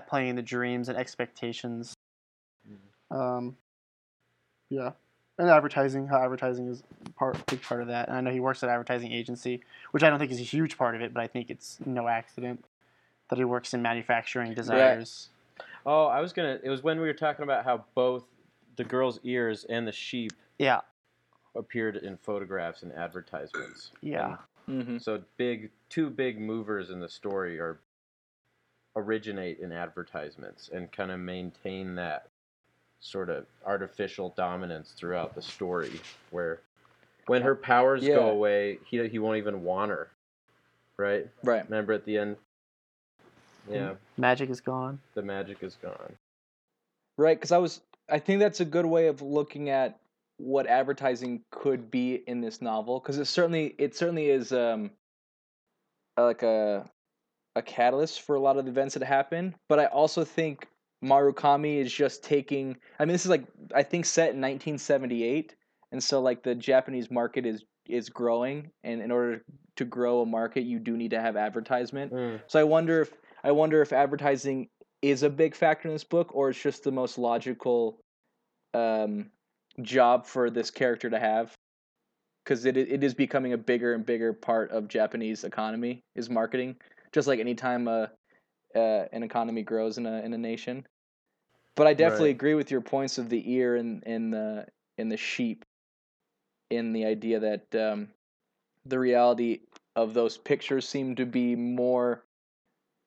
[0.08, 1.94] playing the dreams and expectations.
[3.10, 3.56] Um,
[4.70, 4.92] yeah,
[5.38, 6.06] and advertising.
[6.06, 6.82] How advertising is
[7.16, 8.08] part big part of that.
[8.08, 10.44] And I know he works at an advertising agency, which I don't think is a
[10.44, 12.64] huge part of it, but I think it's no accident
[13.28, 15.28] that he works in manufacturing desires.
[15.84, 16.58] Oh, I was gonna.
[16.62, 18.24] It was when we were talking about how both
[18.76, 20.80] the girl's ears and the sheep Yeah,
[21.54, 23.90] appeared in photographs and advertisements.
[24.02, 24.36] yeah.
[24.68, 24.98] Mm-hmm.
[24.98, 27.78] So big, two big movers in the story are
[28.96, 32.28] originate in advertisements and kind of maintain that
[33.00, 36.00] sort of artificial dominance throughout the story.
[36.30, 36.60] Where
[37.26, 38.16] when her powers Yeah.
[38.16, 40.10] go away, he he won't even want her.
[40.98, 41.26] Right?
[41.42, 41.64] Right.
[41.64, 42.36] Remember at the end?
[43.68, 45.00] Yeah, Magic is gone.
[45.14, 46.14] the magic is gone.
[47.18, 49.98] Right, because I was I think that's a good way of looking at
[50.38, 54.90] what advertising could be in this novel because it certainly it certainly is um
[56.16, 56.88] like a
[57.56, 59.54] a catalyst for a lot of the events that happen.
[59.68, 60.68] But I also think
[61.04, 62.76] Marukami is just taking.
[62.98, 65.54] I mean, this is like I think set in 1978,
[65.92, 69.42] and so like the Japanese market is is growing, and in order
[69.76, 72.12] to grow a market, you do need to have advertisement.
[72.12, 72.40] Mm.
[72.46, 73.12] So I wonder if
[73.44, 74.68] I wonder if advertising
[75.02, 78.00] is a big factor in this book, or it's just the most logical
[78.74, 79.30] um,
[79.82, 81.54] job for this character to have,
[82.44, 86.76] because it it is becoming a bigger and bigger part of Japanese economy is marketing.
[87.12, 88.10] Just like anytime a
[88.76, 90.86] uh, an economy grows in a in a nation.
[91.76, 92.36] But I definitely Right.
[92.36, 94.66] agree with your points of the ear and and the
[94.98, 95.64] and the sheep,
[96.70, 98.08] in the idea that um,
[98.84, 99.60] the reality
[99.94, 102.22] of those pictures seem to be more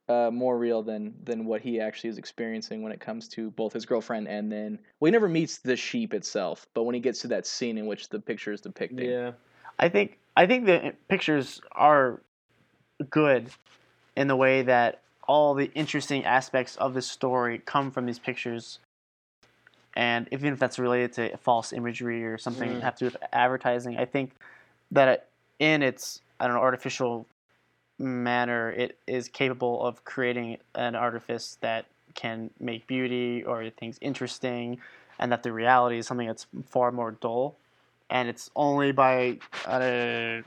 [0.07, 3.73] uh, more real than than what he actually is experiencing when it comes to both
[3.73, 7.21] his girlfriend and then well he never meets the sheep itself but when he gets
[7.21, 9.31] to that scene in which the picture is depicting Yeah.
[9.77, 12.21] I think I think the pictures are
[13.09, 13.49] good
[14.15, 18.79] in the way that all the interesting aspects of this story come from these pictures.
[19.95, 22.81] And even if that's related to false imagery or something Mm.
[22.81, 24.31] have to do with advertising, I think
[24.89, 25.27] that
[25.59, 27.27] in its I don't know artificial
[27.99, 34.79] manner, it is capable of creating an artifice that can make beauty or things interesting,
[35.19, 37.55] and that the reality is something that's far more dull
[38.09, 40.41] and it's only by uh,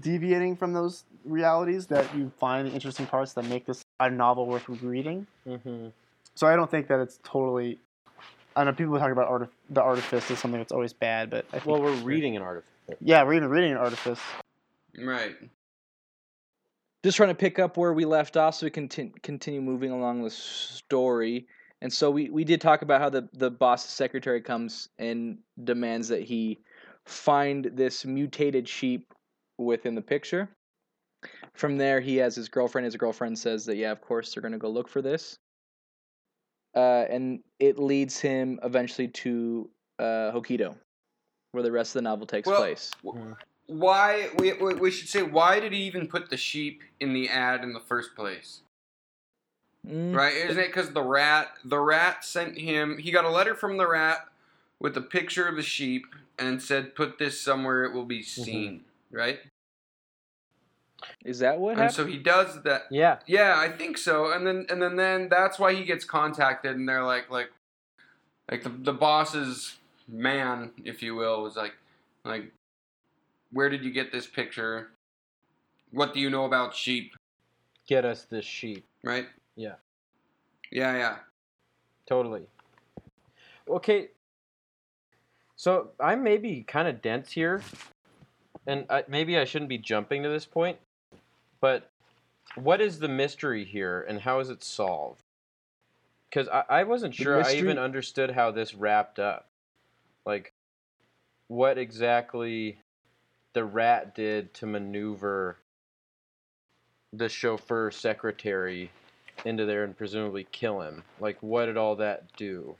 [0.00, 4.46] deviating from those realities that you find the interesting parts that make this a novel
[4.46, 5.26] worth reading.
[5.46, 5.88] Mm-hmm.
[6.34, 7.78] So I don't think that it's totally.
[8.56, 11.58] I know people talk about artif- the artifice is something that's always bad, but I
[11.58, 12.68] think Well, we're reading an artifice.
[13.00, 14.20] Yeah, we're even reading an artifice.
[14.96, 15.34] Right.
[17.04, 19.90] just trying to pick up where we left off so we can t- continue moving
[19.90, 21.46] along the story.
[21.82, 26.08] And so we, we did talk about how the, the boss's secretary comes and demands
[26.08, 26.60] that he
[27.04, 29.12] find this mutated sheep
[29.58, 30.48] within the picture.
[31.54, 32.84] From there, he has his girlfriend.
[32.84, 35.38] His girlfriend says that, yeah, of course, they're going to go look for this.
[36.74, 40.74] Uh, and it leads him eventually to uh, Hokkaido,
[41.52, 42.90] where the rest of the novel takes Well, place.
[43.66, 47.28] Why we, we we should say why did he even put the sheep in the
[47.28, 48.60] ad in the first place?
[49.88, 50.34] Mm, Right?
[50.34, 53.88] Isn't it because the rat the rat sent him he got a letter from the
[53.88, 54.26] rat
[54.80, 56.04] with a picture of the sheep
[56.38, 58.82] and said put this somewhere it will be seen.
[59.10, 59.40] Right?
[61.24, 61.96] Is that what and happened?
[61.96, 63.18] so he does that Yeah.
[63.26, 64.32] Yeah, I think so.
[64.32, 67.50] And then and then then that's why he gets contacted and they're like like
[68.50, 69.76] like the the boss's
[70.08, 71.74] man, if you will, was like
[72.24, 72.52] like
[73.52, 74.90] where did you get this picture?
[75.90, 77.14] What do you know about sheep?
[77.86, 78.84] Get us this sheep.
[79.02, 79.26] Right?
[79.56, 79.74] Yeah.
[80.72, 81.16] Yeah, yeah.
[82.06, 82.42] Totally.
[83.68, 84.08] Okay.
[85.56, 87.62] So I may be kind of dense here,
[88.66, 90.78] and I, maybe I shouldn't be jumping to this point,
[91.64, 91.88] but
[92.56, 95.22] what is the mystery here, and how is it solved?
[96.28, 99.48] Because I, I wasn't sure I even understood how this wrapped up.
[100.26, 100.52] Like,
[101.48, 102.76] what exactly
[103.54, 105.56] the rat did to maneuver
[107.14, 108.90] the chauffeur secretary
[109.46, 111.02] into there and presumably kill him.
[111.18, 112.76] Like, what did all that do?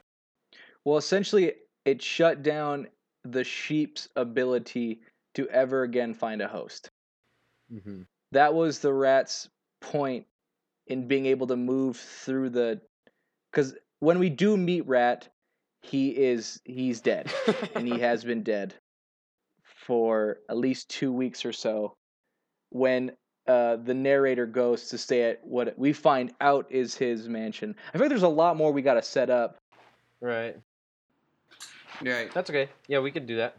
[0.84, 1.54] Well, essentially,
[1.86, 2.88] it shut down
[3.24, 5.00] the sheep's ability
[5.36, 6.90] to ever again find a host.
[7.72, 8.02] Mm-hmm.
[8.34, 9.48] That was the rat's
[9.80, 10.26] point
[10.86, 12.80] in being able to move through the.
[13.50, 15.28] Because when we do meet Rat,
[15.82, 17.32] he is he's dead,
[17.74, 18.74] and he has been dead
[19.62, 21.96] for at least two weeks or so.
[22.70, 23.12] When
[23.46, 27.76] uh, the narrator goes to stay at what we find out is his mansion.
[27.94, 29.58] I think there's a lot more we got to set up.
[30.20, 30.56] Right.
[32.02, 32.24] Yeah.
[32.32, 32.68] That's okay.
[32.88, 33.56] Yeah, we could do that.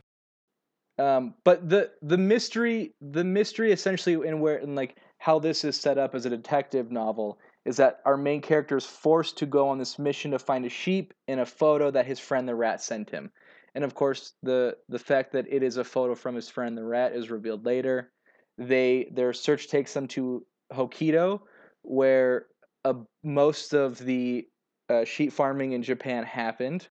[0.97, 5.79] Um, but the the mystery the mystery essentially in where in like how this is
[5.79, 9.67] set up as a detective novel is that our main character is forced to go
[9.67, 12.81] on this mission to find a sheep in a photo that his friend the rat
[12.81, 13.31] sent him.
[13.73, 16.83] And of course the the fact that it is a photo from his friend the
[16.83, 18.11] rat is revealed later.
[18.57, 21.41] They their search takes them to Hokkaido
[21.81, 22.47] where
[22.85, 24.47] uh, most of the
[24.89, 26.87] uh, sheep farming in Japan happened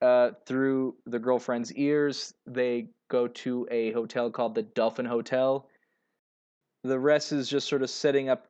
[0.00, 2.32] uh, through the girlfriend's ears.
[2.46, 5.68] They go to a hotel called the Dolphin Hotel.
[6.84, 8.46] The rest is just sort of setting up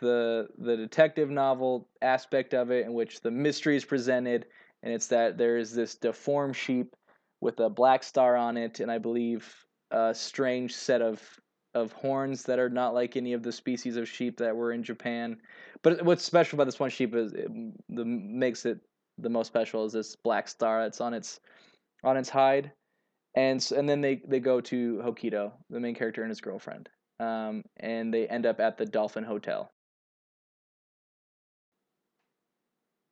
[0.00, 4.46] the the detective novel aspect of it, in which the mystery is presented,
[4.82, 6.96] and it's that there is this deformed sheep
[7.42, 9.52] with a black star on it, and I believe
[9.90, 11.22] a strange set of
[11.74, 14.82] of horns that are not like any of the species of sheep that were in
[14.82, 15.36] Japan.
[15.82, 17.48] But what's special about this one sheep is it,
[17.88, 18.80] the makes it
[19.18, 21.40] the most special is this black star that's on its
[22.02, 22.72] on its hide,
[23.34, 26.88] and and then they they go to Hokkaido, the main character and his girlfriend,
[27.18, 29.70] um, and they end up at the Dolphin Hotel,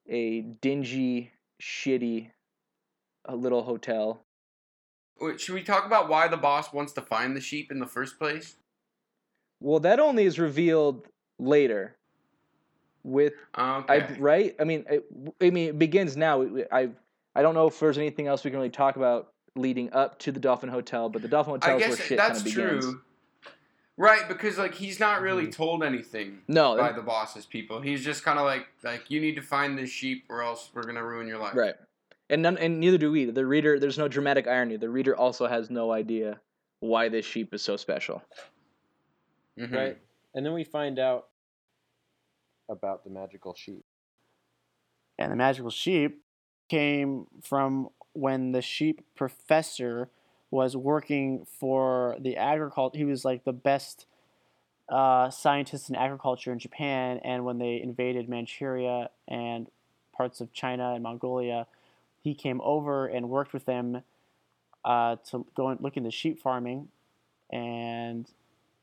[0.09, 2.31] a dingy, shitty,
[3.26, 4.24] a little hotel.
[5.20, 7.87] Wait, Should we talk about why the boss wants to find the sheep in the
[7.87, 8.57] first place?
[9.61, 11.07] Well, that only is revealed
[11.38, 11.96] later.
[13.04, 14.00] With Okay.
[14.00, 14.57] I right?
[14.61, 15.04] I mean, it,
[15.40, 16.44] I mean, it begins now.
[16.70, 16.90] I
[17.35, 20.32] I don't know if there's anything else we can really talk about leading up to
[20.32, 22.44] the Dolphin Hotel, but the Dolphin Hotel I is where guess shit kind that's of
[22.44, 22.84] begins.
[22.84, 23.00] true.
[23.96, 25.50] Right, because like he's not really Mm-hmm.
[25.52, 27.80] told anything No, by the boss's people.
[27.80, 30.84] He's just kind of like like you need to find this sheep or else we're
[30.84, 31.54] gonna ruin your life.
[31.56, 31.74] right,
[32.30, 33.24] and none, and neither do we.
[33.24, 34.76] The reader, there's no dramatic irony.
[34.76, 36.40] The reader also has no idea
[36.80, 38.22] why this sheep is so special.
[39.58, 39.74] Mhm.
[39.74, 39.98] Right.
[40.34, 41.26] And then we find out
[42.68, 43.82] about the magical sheep.
[45.18, 46.22] And the magical sheep
[46.68, 50.10] came from when the sheep professor
[50.50, 52.98] was working for the agriculture.
[52.98, 54.06] He was like the best
[54.88, 57.20] uh, scientist in agriculture in Japan.
[57.22, 59.68] And when they invaded Manchuria and
[60.16, 61.66] parts of China and Mongolia,
[62.22, 64.02] he came over and worked with them
[64.84, 66.88] uh, to go and look into sheep farming.
[67.50, 68.26] And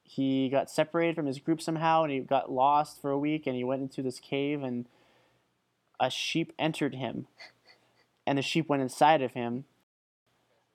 [0.03, 3.55] he got separated from his group somehow and he got lost for a week and
[3.55, 4.85] he went into this cave and
[5.99, 7.25] a sheep entered him
[8.25, 9.65] and the sheep went inside of him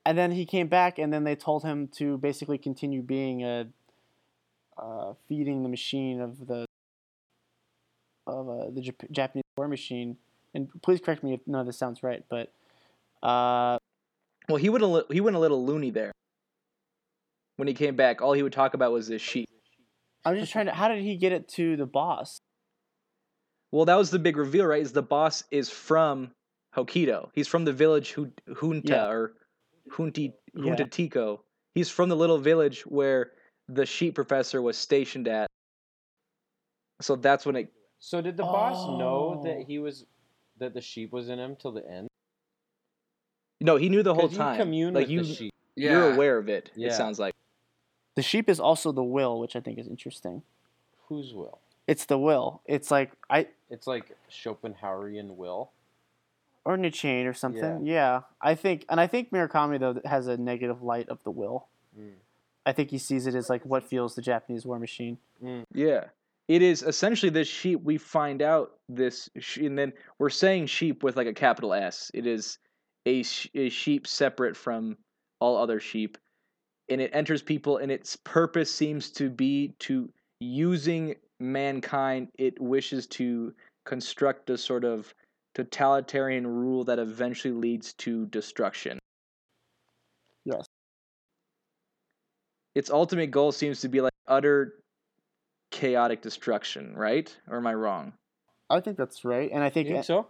[0.04, 3.66] and then he came back and then they told him to basically continue being a
[4.78, 6.64] uh, feeding the machine of the
[8.26, 10.16] of uh, the Jap- Japanese war machine
[10.54, 12.52] and please correct me if none of this sounds right but
[13.22, 13.76] uh,
[14.48, 16.12] Well, he a li- he went a little loony there.
[17.56, 19.46] When he came back, all he would talk about was this sheep.
[20.24, 22.38] I'm just trying to how did he get it to the boss
[23.70, 24.82] Well, that was the big reveal, right?
[24.82, 26.30] Is the boss is from
[26.76, 27.30] Hokkaido.
[27.34, 29.08] He's from the village Hu- Junta Yeah.
[29.08, 29.32] or
[29.88, 30.76] Junti Yeah.
[30.76, 31.38] Junta
[31.74, 33.32] He's from the little village where
[33.68, 35.48] the sheep professor was stationed at.
[37.00, 37.72] So that's when it.
[37.98, 39.42] So did the boss know Oh.
[39.44, 40.04] that he was
[40.58, 42.08] that the sheep was in him till the end?
[43.60, 44.54] No, he knew the whole time.
[44.58, 45.54] You commune like with you, the sheep.
[45.76, 45.92] Yeah.
[45.92, 46.70] you're aware of it.
[46.74, 46.88] Yeah.
[46.88, 47.34] It sounds like.
[48.16, 50.42] the sheep is also the will which I think is interesting
[51.08, 51.60] Whose will?
[51.86, 55.70] it's the will it's like I It's like Schopenhauerian will.
[56.64, 57.86] Or Nietzschean or something.
[57.86, 58.22] Yeah.
[58.40, 61.68] I think, and I think Murakami though has a negative light of the will.
[61.98, 62.14] Mm.
[62.66, 65.18] I think he sees it as like what fuels the Japanese war machine.
[65.72, 66.04] Yeah.
[66.48, 67.80] It is essentially this sheep.
[67.82, 72.10] We find out this, and then we're saying sheep with like a capital S.
[72.12, 72.58] It is
[73.06, 74.96] a, sh- a sheep separate from
[75.38, 76.18] all other sheep.
[76.88, 83.06] And it enters people, and its purpose seems to be to using mankind, it wishes
[83.06, 83.54] to
[83.86, 85.14] construct a sort of
[85.54, 88.98] totalitarian rule that eventually leads to destruction.
[90.44, 90.64] Yes.
[92.74, 94.74] Its ultimate goal seems to be like utter
[95.70, 97.34] chaotic destruction, right?
[97.48, 98.12] Or am I wrong?
[98.68, 100.28] I think that's right, and I You think, think so?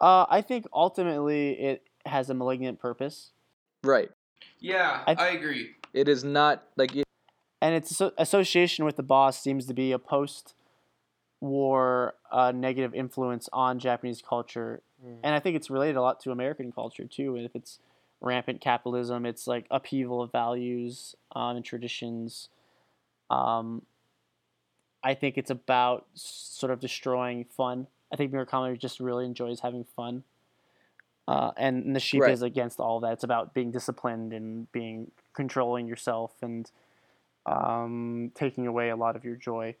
[0.00, 3.32] uh, I think ultimately it has a malignant purpose,
[3.84, 4.10] Right.
[4.60, 5.74] Yeah, I- I, agree.
[5.92, 7.04] It is not like it,
[7.60, 9.98] and its association with the boss seems to be a
[11.46, 15.18] post-war uh, negative influence on Japanese culture, Mm.
[15.24, 17.34] and I think it's related a lot to American culture too.
[17.34, 17.80] And if it's
[18.20, 22.48] rampant capitalism, it's like upheaval of values um, and traditions.
[23.28, 23.82] Um,
[25.02, 27.88] I think it's about sort of destroying fun.
[28.12, 30.22] I think Murakami just really enjoys having fun.
[31.26, 32.32] Uh, and the sheep Right.
[32.32, 33.14] is against all that.
[33.14, 36.70] It's about being disciplined and being controlling yourself and
[37.46, 39.74] um, taking away a lot of your joy.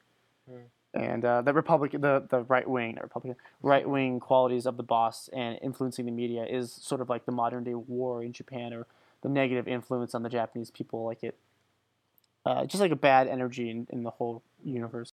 [0.48, 0.62] Hmm.
[0.94, 4.82] And uh, the Republic, the the right wing, not Republican, right wing qualities of the
[4.82, 8.74] boss and influencing the media is sort of like the modern day war in Japan
[8.74, 8.86] or
[9.22, 11.38] the negative influence on the Japanese people, like it,
[12.44, 15.12] uh, just like a bad energy in, in the whole universe.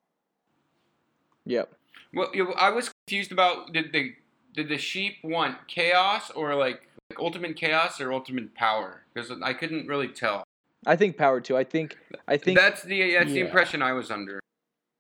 [1.46, 1.72] Yep.
[2.12, 4.14] Well, I was confused about did the
[4.54, 9.02] did the sheep want chaos or like, like ultimate chaos or ultimate power?
[9.12, 10.44] Because I couldn't really tell.
[10.86, 11.56] I think power too.
[11.56, 11.96] I think
[12.28, 14.40] I think that's the that's the impression I was under.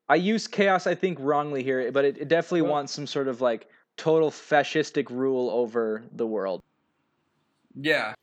[0.08, 3.28] I use chaos I think wrongly here, but it, it definitely Well- wants some sort
[3.28, 6.62] of like total fascistic rule over the world.
[7.74, 8.14] Yeah.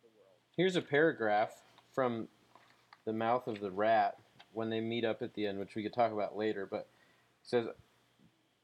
[0.58, 1.54] Here's a paragraph
[1.94, 2.28] from
[3.06, 4.18] the mouth of the rat
[4.54, 6.88] when they meet up at the end, which we could talk about later, but it
[7.44, 7.68] says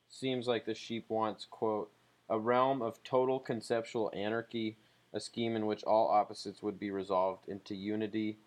[0.09, 1.91] seems like the sheep wants, quote,
[2.30, 4.78] a realm of total conceptual anarchy,
[5.13, 8.38] a scheme in which all opposites would be resolved into unity,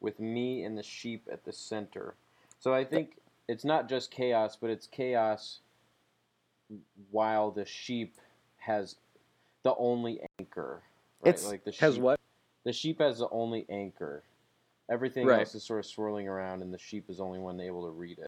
[0.00, 2.14] with me and the sheep at the center.
[2.58, 3.16] So I think
[3.48, 5.60] it's not just chaos, but it's chaos
[7.10, 8.16] while the sheep
[8.58, 8.96] has
[9.64, 10.82] the only anchor.
[11.20, 11.30] Right?
[11.30, 12.20] It's- like the Has sheep- what?
[12.64, 14.22] the sheep has the only anchor.
[14.90, 15.40] Everything Right.
[15.40, 17.90] else is sort of swirling around, and the sheep is the only one able to
[17.90, 18.26] read it.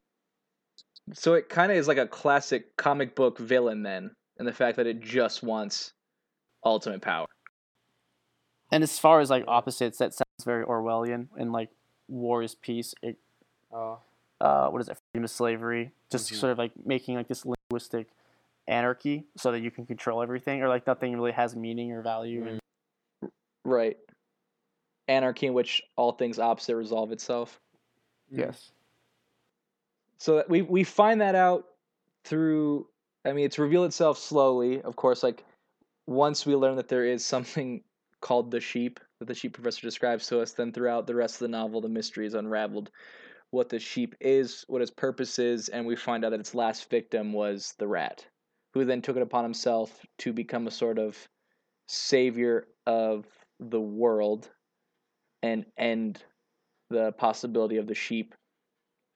[1.12, 4.76] So it kind of is like a classic comic book villain then, in the fact
[4.76, 5.92] that it just wants
[6.64, 7.26] ultimate power.
[8.72, 11.70] And as far as like opposites, that sounds very Orwellian and like
[12.08, 12.94] war is peace.
[13.02, 13.18] It,
[13.72, 14.00] Oh,
[14.40, 14.96] uh, what is it?
[15.14, 15.92] Freedom slavery.
[16.10, 16.34] Just Mhm.
[16.40, 18.08] sort of like making like this linguistic
[18.66, 22.42] anarchy so that you can control everything, or like nothing really has meaning or value.
[22.44, 22.48] Mm.
[23.22, 23.32] And
[23.64, 23.96] Right.
[25.06, 27.60] Anarchy in which all things opposite resolve itself.
[28.28, 28.72] yes,
[30.18, 31.68] So that we we find that out
[32.24, 32.88] through
[33.24, 35.44] I mean it's revealed itself slowly, of course, like
[36.06, 37.84] once we learn that there is something
[38.20, 41.38] called the sheep that the sheep professor describes to us, then throughout the rest of
[41.40, 42.90] the novel the mystery is unraveled.
[43.55, 46.90] What the sheep is, what its purpose is, and we find out that its last
[46.90, 48.26] victim was the rat,
[48.72, 51.16] who then took it upon himself to become a sort of
[51.86, 53.26] savior of
[53.61, 54.50] the world
[55.44, 56.20] and end
[56.90, 58.34] the possibility of the sheep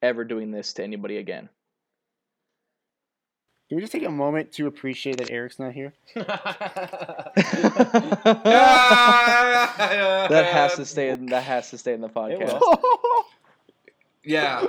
[0.01, 1.49] ever doing this to anybody again.
[3.67, 5.93] can we just take a moment to appreciate that Eric's not here?
[6.15, 7.33] that
[10.29, 12.61] that has to stay in that has to stay in the podcast.
[14.29, 14.33] Will.
[14.33, 14.67] Yeah.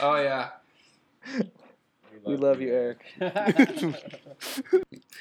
[0.00, 0.48] Oh yeah.
[2.24, 3.04] We love you, Eric.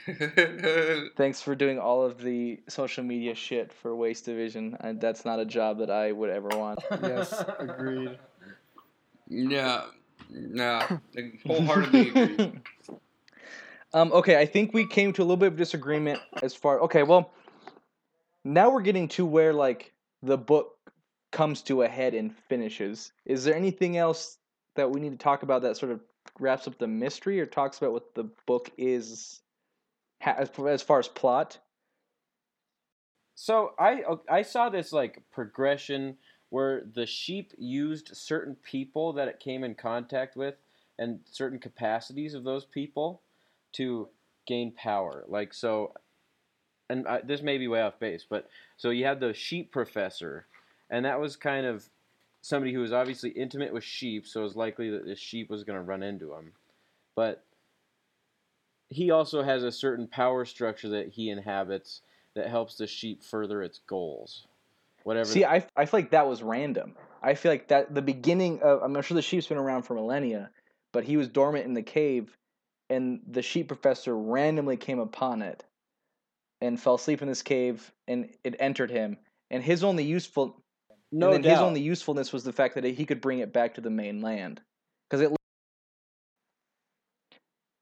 [1.18, 4.78] Thanks for doing all of the social media shit for Waste Division.
[4.80, 6.80] And that's not a job that I would ever want.
[7.02, 8.18] yes, agreed.
[9.28, 9.84] yeah.
[10.32, 10.98] Yeah.
[11.18, 12.54] I Wholeheartedly agree.
[13.94, 16.80] um, okay, I think we came to a little bit of disagreement as far.
[16.82, 17.32] Okay, well,
[18.44, 20.76] now we're getting to where like the book
[21.34, 23.12] comes to a head and finishes.
[23.26, 24.38] Is there anything else
[24.76, 26.00] that we need to talk about that sort of
[26.40, 29.42] wraps up the mystery or talks about what the book is
[30.22, 30.50] as
[30.82, 31.58] far as plot?
[33.36, 36.18] So I I saw this like progression
[36.50, 40.54] where the sheep used certain people that it came in contact with
[41.00, 43.24] and certain capacities of those people
[43.74, 44.08] to
[44.46, 45.26] gain power.
[45.28, 45.94] Like so,
[46.92, 50.46] and I, this may be way off base, but so you had the sheep professor,
[50.90, 51.88] and that was kind of
[52.42, 55.64] somebody who was obviously intimate with sheep, so it was likely that the sheep was
[55.64, 56.52] going to run into him,
[57.16, 57.44] but
[58.90, 62.02] he also has a certain power structure that he inhabits
[62.36, 64.46] that helps the sheep further its goals.
[65.04, 65.26] Whatever.
[65.26, 66.96] See, I, I feel like that was random.
[67.22, 69.96] I feel like that the beginning of I'm not sure the sheep's been around for
[69.96, 70.50] millennia,
[70.92, 72.38] but he was dormant in the cave,
[72.90, 75.64] and the sheep professor randomly came upon it,
[76.62, 79.18] and fell asleep in this cave, and it entered him.
[79.52, 80.63] And his only useful
[81.14, 81.52] no and then doubt.
[81.52, 84.22] his only usefulness was the fact that he could bring it back to the main
[84.22, 84.62] land,
[85.10, 85.32] because it.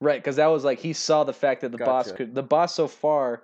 [0.01, 2.35] Right, because that was like he saw the fact that the boss could.
[2.35, 3.43] The boss so far,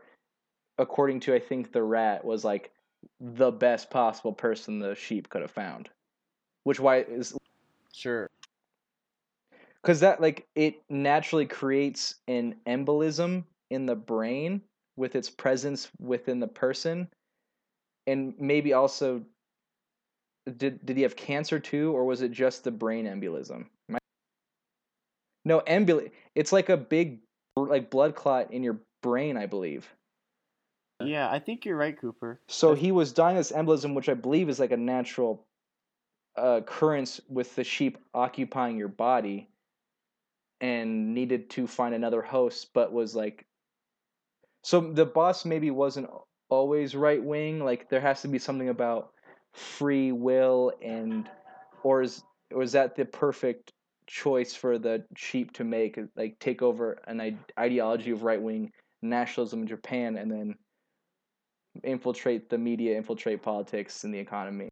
[0.78, 2.72] according to I think the rat, was like
[3.20, 5.90] the best possible person the sheep could have found.
[6.64, 7.36] Which why is
[7.94, 8.28] Sure.
[9.82, 14.62] because that like it naturally creates an embolism in the brain
[14.98, 17.08] with its presence within the person
[18.06, 19.24] and maybe also
[20.56, 23.98] did did he have cancer too or was it just the brain embolism I-
[25.46, 27.20] no embol it's like a big
[27.56, 29.88] like blood clot in your brain i believe
[31.04, 32.42] Yeah, I think you're right, Cooper.
[32.48, 35.46] so he was dying of this embolism which i believe is like a natural
[36.38, 39.50] uh, occurrence with the sheep occupying your body
[40.62, 43.46] and needed to find another host but was like
[44.64, 46.10] so the boss maybe wasn't
[46.50, 49.12] always right wing like there has to be something about
[49.58, 51.30] free will and
[51.84, 53.72] or is or is that the perfect
[54.06, 59.62] choice for the sheep to make like take over an ideology of right wing nationalism
[59.62, 60.56] in Japan and then
[61.84, 64.70] infiltrate the media infiltrate politics and the economy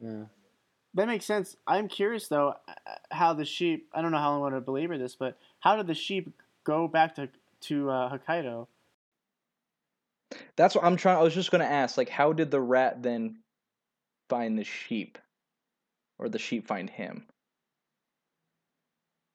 [0.00, 0.24] Yeah.
[0.94, 1.56] That makes sense.
[1.66, 2.72] I'm curious though, uh,
[3.10, 3.88] how the sheep.
[3.94, 6.30] I don't know how I want to belabor this, but how did the sheep
[6.64, 7.28] go back to
[7.62, 8.66] to uh, Hokkaido?
[10.56, 11.18] That's what I'm trying.
[11.18, 13.38] I was just going to ask, like, how did the rat then
[14.32, 15.18] find the sheep,
[16.18, 17.26] or the sheep find him?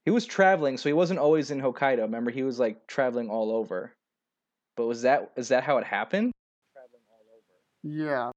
[0.05, 2.01] He was traveling, so he wasn't always in Hokkaido.
[2.01, 3.93] Remember, he was like traveling all over.
[4.75, 6.31] But was that is that how it happened?
[7.83, 8.31] Yeah.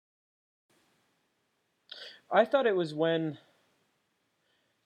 [2.30, 3.38] I thought it was when.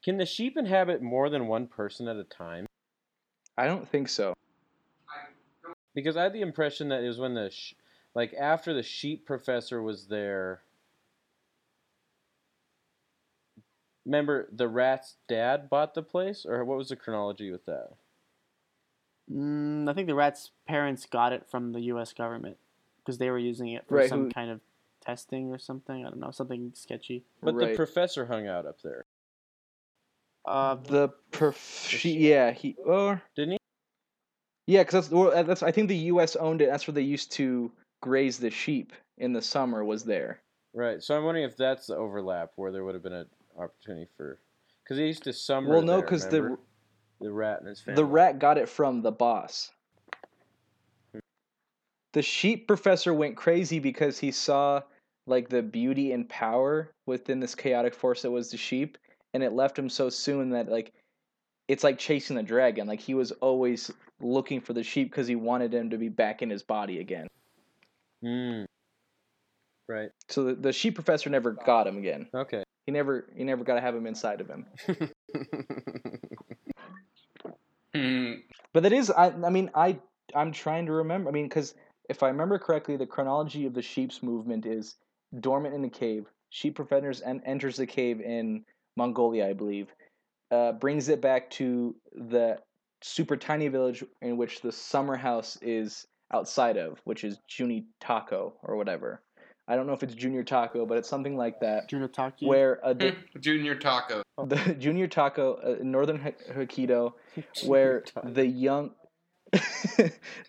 [0.04, 2.66] Can the sheep inhabit more than one person at a time?
[3.58, 4.32] I don't think so.
[5.92, 7.74] Because I had the impression that it was when the, sh-
[8.14, 10.60] like after the sheep professor was there.
[14.04, 17.90] Remember, the rat's dad bought the place, or what was the chronology with that?
[19.32, 22.12] Mm, I think the rat's parents got it from the U.S.
[22.12, 22.58] government
[22.98, 24.60] because they were using it for Right, some who- kind of
[25.00, 26.04] testing or something.
[26.04, 27.24] I don't know, something sketchy.
[27.42, 29.04] But the professor hung out up there,
[30.44, 33.58] Uh, The prof- she, yeah, he or didn't he?
[34.66, 36.36] yeah, because that's well, that's I think the U.S.
[36.36, 36.66] owned it.
[36.68, 39.82] That's where they used to graze the sheep in the summer.
[39.84, 40.42] Was there?
[40.74, 41.02] Right.
[41.02, 43.26] So I'm wondering if that's the overlap where there would have been an
[43.58, 44.38] opportunity for,
[44.82, 45.70] because he used to summer.
[45.70, 46.56] Well, no, because the
[47.20, 47.96] the rat and his family.
[47.96, 49.70] The rat got it from the boss.
[52.12, 54.82] The sheep professor went crazy because he saw
[55.26, 58.98] like the beauty and power within this chaotic force that was the sheep,
[59.32, 60.92] and it left him so soon that like
[61.66, 62.86] it's like chasing the dragon.
[62.86, 63.90] Like he was always
[64.20, 67.26] looking for the sheep because he wanted him to be back in his body again.
[68.22, 68.64] Hmm.
[69.88, 70.10] Right.
[70.28, 72.28] So the, the sheep professor never got him again.
[72.34, 72.62] Okay.
[72.86, 74.66] He never he never got to have him inside of him.
[77.94, 78.32] Hmm.
[78.72, 79.98] But that is, I, I mean, I,
[80.34, 81.30] I'm trying to remember.
[81.30, 81.74] I mean, because
[82.08, 84.96] if I remember correctly, the chronology of the sheep's movement is
[85.40, 86.26] dormant in the cave.
[86.50, 88.64] Sheep professors en- enters the cave in
[88.96, 89.88] Mongolia, I believe.
[90.50, 92.58] Uh, brings it back to the
[93.02, 98.54] super tiny village in which the summer house is outside of, which is Juni Taco
[98.62, 99.22] or whatever.
[99.66, 101.88] I don't know if it's Junior Taco, but it's something like that.
[101.90, 102.46] Junitaki.
[102.46, 104.22] Where a, the, Junior Taco.
[104.46, 107.12] the Junior Taco uh, in northern Hok- Hokkaido,
[107.64, 108.90] where the young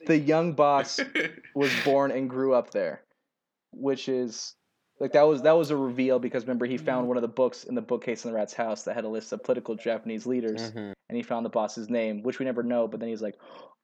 [0.07, 0.99] the young boss
[1.53, 3.01] was born and grew up there
[3.71, 4.55] which is
[4.99, 7.65] like that was that was a reveal because remember he found one of the books
[7.65, 10.71] in the bookcase in the rat's house that had a list of political japanese leaders
[10.71, 10.93] Mhm.
[11.09, 13.35] and he found the boss's name which we never know but then he's like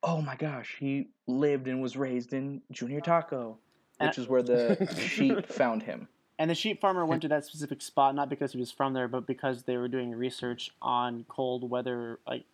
[0.01, 3.59] oh my gosh he lived and was raised in junior taco
[4.03, 6.07] which is where the sheep found him
[6.39, 9.07] And the sheep farmer went to that specific spot not because he was from there,
[9.07, 12.45] but because they were doing research on cold weather, like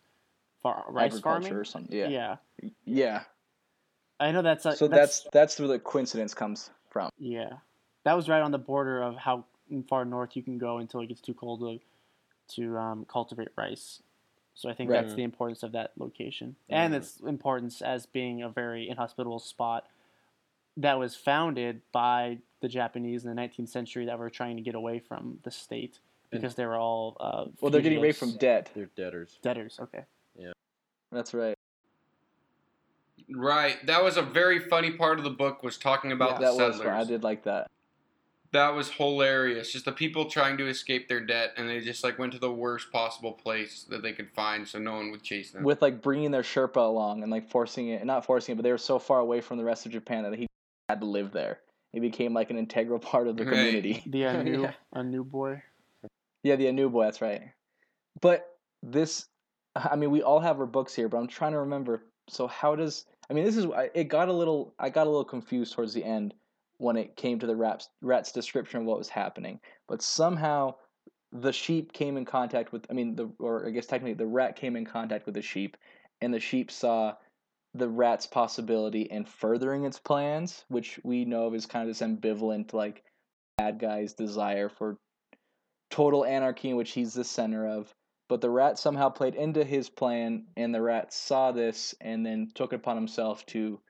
[0.62, 1.52] far, rice agriculture farming.
[1.60, 2.36] or something yeah yeah,
[2.84, 3.20] yeah.
[4.20, 7.58] I know that's a, so that's that's where the coincidence comes from yeah.
[8.04, 9.44] That was right on the border of how
[9.88, 11.80] far north you can go until it gets too cold to
[12.56, 14.02] to um, cultivate rice.
[14.54, 15.02] So I think Right.
[15.02, 16.96] that's the importance of that location, and Mhm.
[16.96, 19.86] its importance as being a very inhospitable spot
[20.78, 24.74] that was founded by the Japanese in the 19th century that were trying to get
[24.74, 25.98] away from the state
[26.30, 29.38] because they were all uh, well they're getting away from debt They're debtors.
[29.42, 29.78] debtors.
[29.80, 30.04] Okay.
[30.38, 30.52] Yeah,
[31.12, 31.54] that's right
[33.30, 33.84] Right.
[33.86, 36.52] That was a very funny part of the book was talking about Yeah, the that
[36.54, 36.74] settlers.
[36.78, 36.94] was fun.
[36.94, 37.66] i did like that
[38.52, 39.72] That was hilarious.
[39.72, 42.50] Just the people trying to escape their debt, and they just like went to the
[42.50, 45.62] worst possible place that they could find, so no one would chase them.
[45.62, 48.72] with like bringing their Sherpa along and like forcing it, not forcing it, but they
[48.72, 50.46] were so far away from the rest of Japan that he
[50.88, 51.60] had to live there.
[51.92, 53.52] He became like an integral part of the Right.
[53.54, 54.02] community.
[54.06, 54.72] The uh, new Yeah.
[54.92, 55.62] a new boy.
[56.44, 57.42] Yeah, the Ainu boy, that's right.
[58.20, 58.46] But
[58.82, 59.26] this,
[59.74, 62.04] I mean, we all have our books here, but I'm trying to remember.
[62.28, 63.06] So how does?
[63.28, 63.66] I mean, this is.
[63.66, 64.74] I- It got a little.
[64.78, 66.34] I got a little confused towards the end.
[66.80, 69.58] when it came to the rat's, rat's description of what was happening.
[69.88, 70.76] But somehow
[71.32, 74.54] the sheep came in contact with, I mean, the or I guess technically the rat
[74.54, 75.76] came in contact with the sheep,
[76.20, 77.14] and the sheep saw
[77.74, 82.06] the rat's possibility in furthering its plans, which we know of as kind of this
[82.06, 83.04] ambivalent, like,
[83.56, 84.96] bad guy's desire for
[85.90, 87.92] total anarchy, in which he's the center of.
[88.28, 92.50] But the rat somehow played into his plan, and the rat saw this and then
[92.54, 93.80] took it upon himself to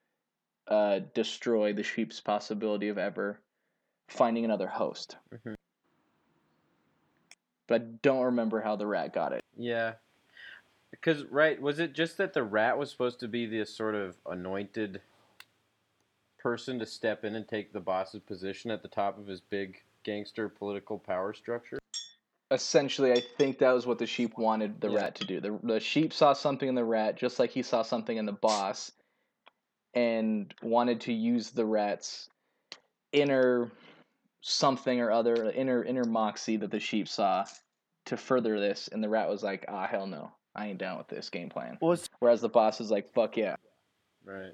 [0.69, 3.41] uh, destroy the sheep's possibility of ever
[4.09, 5.17] finding another host.
[5.33, 5.55] Mhm.
[7.67, 9.43] But I don't remember how the rat got it.
[9.57, 9.95] Yeah.
[11.01, 14.17] Because, right, was it just that the rat was supposed to be this sort of
[14.27, 15.01] anointed
[16.39, 19.83] person to step in and take the boss's position at the top of his big
[20.05, 21.79] gangster political power structure?
[22.51, 24.97] Essentially, I think that was what the sheep wanted the Yeah.
[24.97, 25.41] rat to do.
[25.41, 28.33] The, the sheep saw something in the rat, just like he saw something in the
[28.33, 28.91] boss,
[29.95, 32.29] and wanted to use the rat's
[33.13, 33.71] inner
[34.41, 37.45] something or other, inner inner moxie that the sheep saw
[38.07, 38.89] to further this.
[38.89, 41.79] And the rat was like, "Ah, hell no, I ain't down with this game plan."
[41.81, 43.57] Well, Whereas the boss is like, "Fuck yeah."
[44.25, 44.53] Right.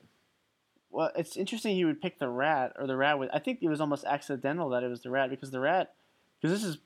[0.90, 3.30] well, it's interesting he would pick the rat, or the rat would.
[3.32, 5.94] I think it was almost accidental that it was the rat because the rat,
[6.40, 6.78] because this is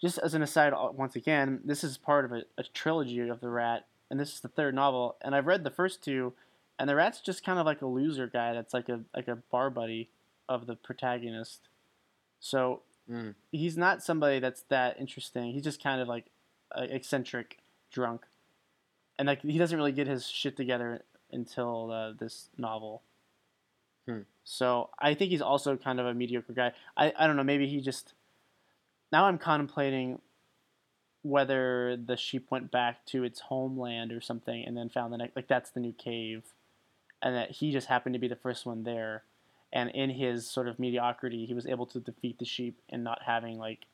[0.00, 0.72] just as an aside.
[0.72, 4.32] uh, Once again, this is part of a, a trilogy of the rat, and this
[4.34, 5.16] is the third novel.
[5.20, 6.32] And I've read the first two,
[6.78, 9.36] and the rat's just kind of like a loser guy that's like a like a
[9.36, 10.08] bar buddy
[10.48, 11.68] of the protagonist.
[12.40, 13.34] So Mm.
[13.50, 15.52] he's not somebody that's that interesting.
[15.52, 16.26] He's just kind of like
[16.70, 17.58] a eccentric
[17.90, 18.26] drunk,
[19.18, 23.02] and like he doesn't really get his shit together until uh, this novel.
[24.06, 24.20] Hmm.
[24.44, 26.72] So I think he's also kind of a mediocre guy.
[26.96, 27.44] I, I don't know.
[27.44, 28.14] Maybe he just
[29.12, 30.20] now I'm contemplating
[31.22, 35.36] whether the sheep went back to its homeland or something and then found the next
[35.36, 36.42] like that's the new cave,
[37.22, 39.22] and that he just happened to be the first one there,
[39.72, 43.22] and in his sort of mediocrity he was able to defeat the sheep and not
[43.24, 43.86] having like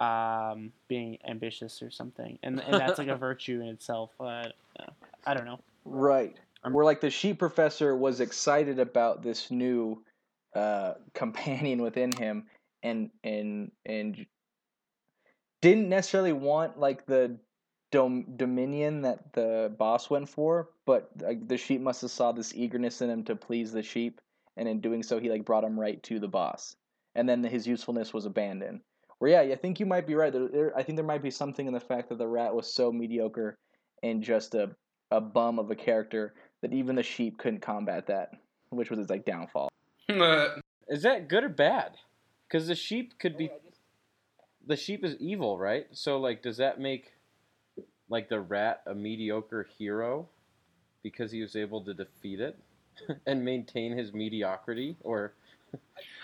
[0.00, 4.10] um, being ambitious or something, and and that's like a virtue in itself.
[4.18, 4.48] Uh,
[5.26, 5.60] I don't know.
[5.84, 6.36] Right.
[6.64, 10.02] I'm- Where like the sheep professor was excited about this new
[10.54, 12.46] uh, companion within him,
[12.82, 14.26] and and and
[15.62, 17.36] didn't necessarily want like the
[17.92, 22.54] dom- dominion that the boss went for, but like the sheep must have saw this
[22.54, 24.20] eagerness in him to please the sheep,
[24.56, 26.76] and in doing so, he like brought him right to the boss,
[27.14, 28.80] and then his usefulness was abandoned.
[29.20, 30.32] Where yeah, I think you might be right.
[30.32, 32.72] There, there, I think there might be something in the fact that the rat was
[32.72, 33.54] so mediocre
[34.02, 34.70] and just a
[35.10, 38.32] a bum of a character that even the sheep couldn't combat that,
[38.70, 39.70] which was his like downfall.
[40.88, 41.96] Is that good or bad?
[42.48, 43.50] Because the sheep could be.
[44.66, 45.86] The sheep is evil, right?
[45.92, 47.12] So, like, does that make,
[48.08, 50.28] like, the rat a mediocre hero
[51.02, 52.58] because he was able to defeat it
[53.26, 54.96] and maintain his mediocrity?
[55.02, 55.34] Or.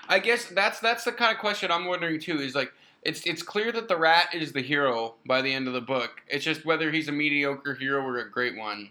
[0.08, 2.40] I guess that's that's the kind of question I'm wondering too.
[2.40, 2.72] Is like
[3.06, 6.20] it's it's clear that the rat is the hero by the end of the book.
[6.26, 8.90] It's just whether he's a mediocre hero or a great one.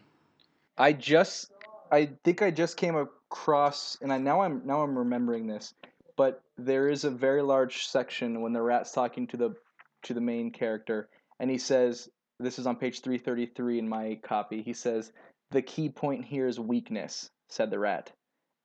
[0.77, 1.51] I just,
[1.91, 5.73] I think I just came across, and I now I'm now I'm remembering this,
[6.15, 9.55] but there is a very large section when the rat's talking to the
[10.03, 11.09] to the main character,
[11.41, 12.09] and he says,
[12.39, 15.11] "This is on page three thirty three in my copy." He says,
[15.51, 18.13] "The key point here is weakness," said the rat.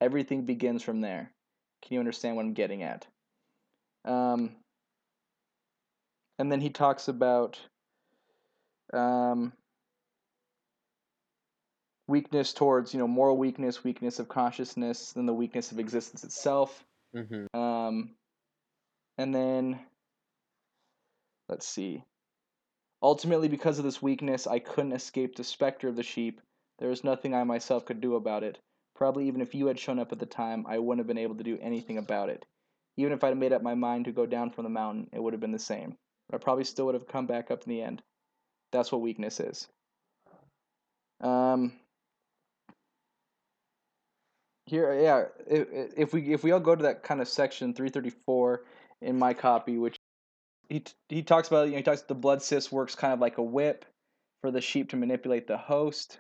[0.00, 1.32] Everything begins from there.
[1.82, 3.04] Can you understand what I'm getting at?
[4.04, 4.54] Um,
[6.40, 7.60] and then he talks about
[8.94, 9.52] um,
[12.08, 16.82] weakness towards, you know, moral weakness, weakness of consciousness, then the weakness of existence itself.
[17.14, 17.60] Mm-hmm.
[17.60, 18.14] Um,
[19.18, 19.80] and then,
[21.50, 22.04] let's see.
[23.02, 26.40] Ultimately, because of this weakness, I couldn't escape the specter of the sheep.
[26.78, 28.58] There was nothing I myself could do about it.
[28.96, 31.34] Probably even if you had shown up at the time, I wouldn't have been able
[31.34, 32.46] to do anything about it.
[32.96, 35.34] Even if I'd made up my mind to go down from the mountain, it would
[35.34, 35.98] have been the same.
[36.32, 38.02] I probably still would have come back up in the end.
[38.72, 39.66] That's what weakness is.
[41.20, 41.72] Um,
[44.66, 45.24] here, yeah.
[45.46, 48.62] If, if we if we all go to that kind of section three thirty four
[49.02, 49.96] in my copy, which
[50.68, 53.38] he he talks about, you know, he talks the blood cyst works kind of like
[53.38, 53.84] a whip
[54.40, 56.18] for the sheep to manipulate the host.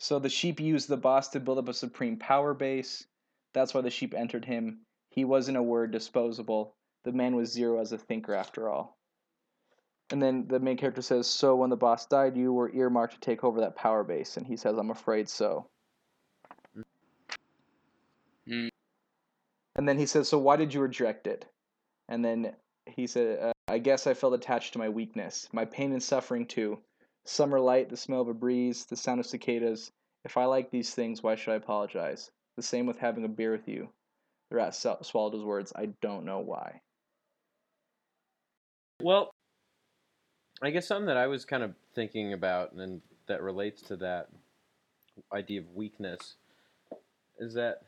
[0.00, 3.06] So the sheep used the boss to build up a supreme power base.
[3.54, 4.80] That's why the sheep entered him.
[5.10, 6.74] He was, in a word, disposable.
[7.04, 8.96] The man was zero as a thinker, after all.
[10.14, 13.20] And then the main character says, So when the boss died, you were earmarked to
[13.20, 14.36] take over that power base.
[14.36, 15.66] And he says, I'm afraid so.
[18.46, 18.68] Hmm.
[19.74, 21.46] And then he says, So why did you reject it?
[22.08, 22.54] And then
[22.86, 26.46] he said, uh, I guess I felt attached to my weakness, my pain and suffering
[26.46, 26.78] too.
[27.24, 29.90] Summer light, the smell of a breeze, the sound of cicadas.
[30.24, 32.30] If I like these things, why should I apologize?
[32.54, 33.88] The same with having a beer with you.
[34.50, 35.72] The rat swallowed his words.
[35.74, 36.82] I don't know why.
[39.02, 39.32] Well,
[40.62, 44.28] I guess something that I was kind of thinking about and that relates to that
[45.32, 46.34] idea of weakness
[47.38, 47.82] is that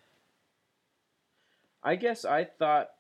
[1.82, 2.90] I guess I thought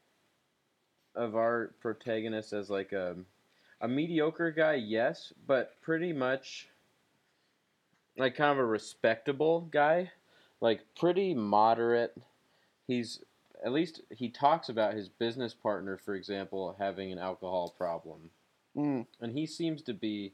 [1.14, 3.16] of our protagonist as like a
[3.80, 6.68] a mediocre guy, yes, but pretty much
[8.16, 10.10] like kind of a respectable guy,
[10.60, 12.16] like pretty moderate.
[12.86, 13.20] He's
[13.64, 18.30] at least he talks about his business partner, for example, having an alcohol problem
[18.76, 19.06] Mm.
[19.20, 20.32] and he seems to be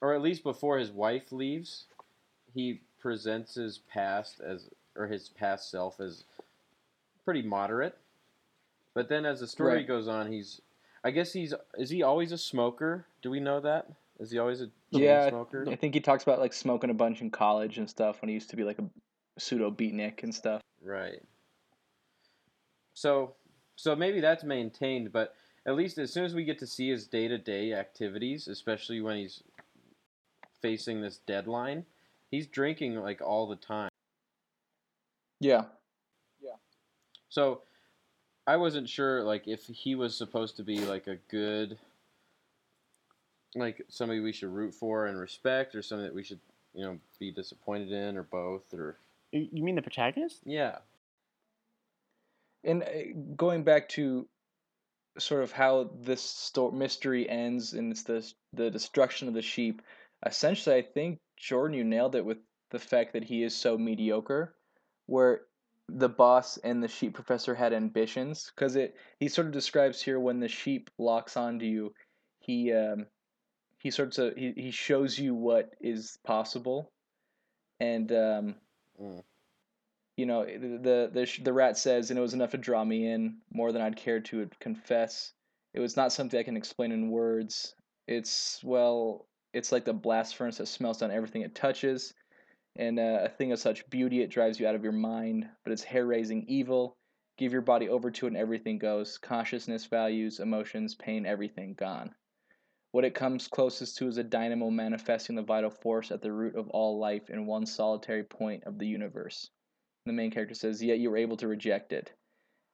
[0.00, 1.84] or at least before his wife leaves
[2.54, 6.24] he presents his past as or his past self as
[7.24, 7.96] pretty moderate
[8.94, 9.86] but then as the story Right.
[9.86, 10.60] goes on he's
[11.04, 13.88] i guess he's is he always a smoker do we know that
[14.20, 17.20] is he always a Yeah, smoker I think he talks about like smoking a bunch
[17.20, 18.84] in college and stuff when he used to be like a
[19.38, 20.60] pseudo beatnik and stuff.
[20.80, 21.20] Right.
[22.94, 23.34] So,
[23.76, 25.34] so maybe that's maintained, but
[25.66, 29.00] at least as soon as we get to see his day to day activities, especially
[29.00, 29.42] when he's
[30.60, 31.84] facing this deadline,
[32.30, 33.90] he's drinking like all the time.
[35.40, 35.64] Yeah.
[36.42, 36.56] Yeah.
[37.28, 37.62] So,
[38.46, 41.78] I wasn't sure like if he was supposed to be like a good,
[43.54, 46.40] like somebody we should root for and respect, or something that we should
[46.74, 48.96] you know be disappointed in, or both, or
[49.32, 50.40] You you mean the protagonist?
[50.44, 50.78] yeah.
[52.64, 52.86] And uh,
[53.36, 54.26] going back to
[55.18, 59.82] sort of how this sto- mystery ends, and it's the the destruction of the sheep.
[60.26, 62.38] Essentially, I think Jordan, you nailed it with
[62.70, 64.54] the fact that he is so mediocre,
[65.06, 65.42] where
[65.88, 68.50] the boss and the sheep professor had ambitions.
[68.54, 71.94] Because it he sort of describes here when the sheep locks onto you,
[72.40, 73.06] he um,
[73.78, 76.90] he sort of he, he shows you what is possible,
[77.80, 78.54] and um,
[79.00, 79.22] Mm.
[80.16, 83.38] You know the the the, rat says, and it was enough to draw me in
[83.52, 85.32] more than I'd care to confess.
[85.72, 87.74] It was not something I can explain in words.
[88.06, 92.14] It's well, it's like the blast furnace that smelts down everything it touches,
[92.76, 95.48] and uh, a thing of such beauty it drives you out of your mind.
[95.64, 96.96] But it's hair-raising evil.
[97.36, 99.18] Give your body over to it, and everything goes.
[99.18, 102.14] Consciousness, values, emotions, pain, everything gone.
[102.92, 106.54] What it comes closest to is a dynamo manifesting the vital force at the root
[106.54, 109.50] of all life in one solitary point of the universe.
[110.06, 112.12] The main character says, Yet you were able to reject it.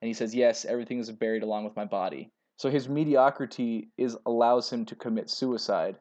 [0.03, 2.31] And he says, Yes, everything is buried along with my body.
[2.57, 5.97] So his mediocrity is allows him to commit suicide,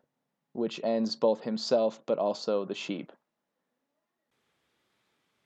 [0.53, 3.11] which ends both himself but also the sheep.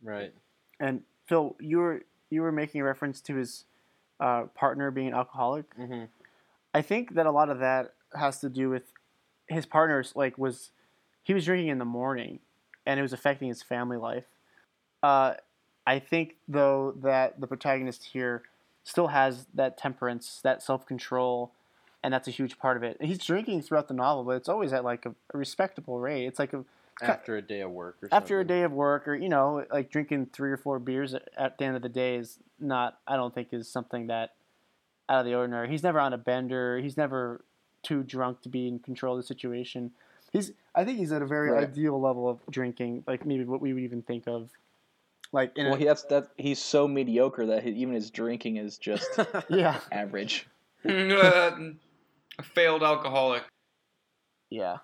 [0.02, 0.34] Right.
[0.80, 3.66] And Phil, you were you were making a reference to his
[4.20, 5.76] uh, partner being an alcoholic.
[5.78, 6.06] Mm-hmm.
[6.74, 8.92] I think that a lot of that has to do with
[9.48, 10.72] his partner's like was
[11.24, 12.40] he was drinking in the morning,
[12.86, 14.26] and it was affecting his family life.
[15.04, 15.36] Uh,
[15.86, 18.44] I think though that the protagonist here
[18.84, 21.52] still has that temperance, that self control,
[22.04, 22.98] and that's a huge part of it.
[23.02, 26.26] He's drinking throughout the novel, but it's always at like a, a respectable rate.
[26.26, 26.64] It's like a
[27.02, 29.90] After a day of work or after a day of work or you know like
[29.90, 33.16] drinking three or four beers at, at the end of the day is not i
[33.16, 34.36] don't think is something that
[35.10, 37.44] out of the ordinary he's never on a bender he's never
[37.82, 39.92] too drunk to be in control of the situation
[40.32, 41.64] he's i think he's at a very Right.
[41.68, 44.52] ideal level of drinking like maybe what we would even think of
[45.34, 48.58] like in Well, a, he, that's that he's so mediocre that he, even his drinking
[48.58, 49.10] is just
[49.50, 50.48] yeah average.
[50.86, 51.74] Mm, uh,
[52.40, 53.44] a failed alcoholic.
[54.50, 54.78] Yeah.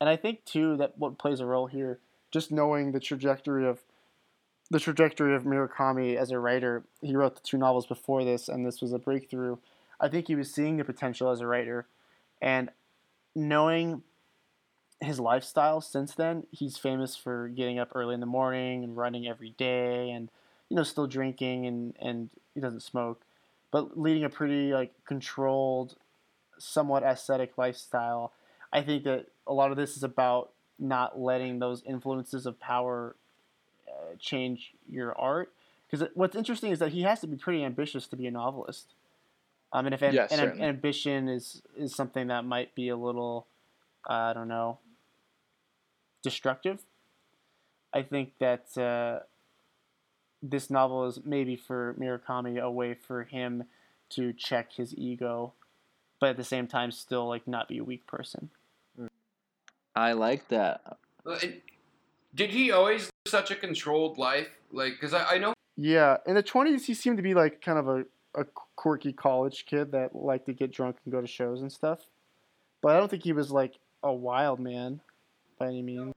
[0.00, 2.00] And I think too that what plays a role here,
[2.32, 3.80] just knowing the trajectory of
[4.70, 8.66] the trajectory of Murakami as a writer, he wrote the two novels before this and
[8.66, 9.56] this was a breakthrough.
[10.00, 11.86] I think he was seeing the potential as a writer
[12.40, 12.70] and
[13.36, 14.02] knowing
[15.02, 19.26] his lifestyle since then, he's famous for getting up early in the morning and running
[19.26, 20.28] every day and
[20.68, 23.22] you know still drinking and and he doesn't smoke,
[23.70, 25.96] but leading a pretty like controlled
[26.58, 28.32] somewhat ascetic lifestyle.
[28.72, 33.16] I think that a lot of this is about not letting those influences of power
[33.88, 35.52] uh, change your art.
[35.90, 38.94] Because what's interesting is that he has to be pretty ambitious to be a novelist.
[39.72, 40.66] Um, and if am- Yes, am- certainly.
[40.66, 43.46] ambition is is something that might be a little,
[44.08, 44.78] uh, I don't know,
[46.22, 46.84] destructive.
[47.92, 49.24] I think that uh,
[50.42, 53.64] this novel is maybe for Murakami a way for him
[54.10, 55.52] to check his ego,
[56.20, 58.50] but at the same time still like not be a weak person.
[59.94, 60.96] I like that.
[62.34, 64.48] Did he always live such a controlled life?
[64.70, 67.78] Like, because I, I know Yeah, in the twenties, he seemed to be like kind
[67.78, 68.04] of a,
[68.34, 68.44] a
[68.76, 72.00] quirky college kid that liked to get drunk and go to shows and stuff.
[72.80, 75.00] But I don't think he was like a wild man
[75.62, 76.12] by any means.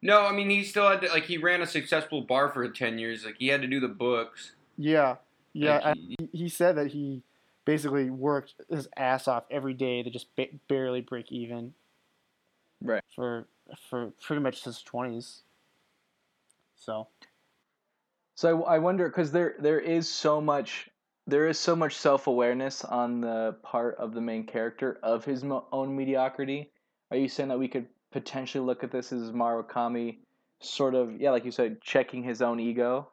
[0.00, 2.98] No, I mean he still had to, like he ran a successful bar for ten
[2.98, 3.24] years.
[3.24, 4.52] Like he had to do the books.
[4.78, 5.16] Yeah,
[5.52, 5.74] yeah.
[5.76, 7.22] Like, and he- he, he said that he
[7.66, 11.74] basically worked his ass off every day to just ba- barely break even.
[12.80, 13.02] Right.
[13.14, 13.46] For
[13.88, 15.42] for pretty much his twenties.
[16.76, 17.06] So
[18.34, 20.88] So I, I wonder because there there is so much
[21.28, 25.44] there is so much self awareness on the part of the main character of his
[25.44, 26.72] mo- own mediocrity.
[27.12, 30.18] Are you saying that we could potentially look at this as Murakami,
[30.60, 33.10] sort of yeah, like you said, checking his own ego,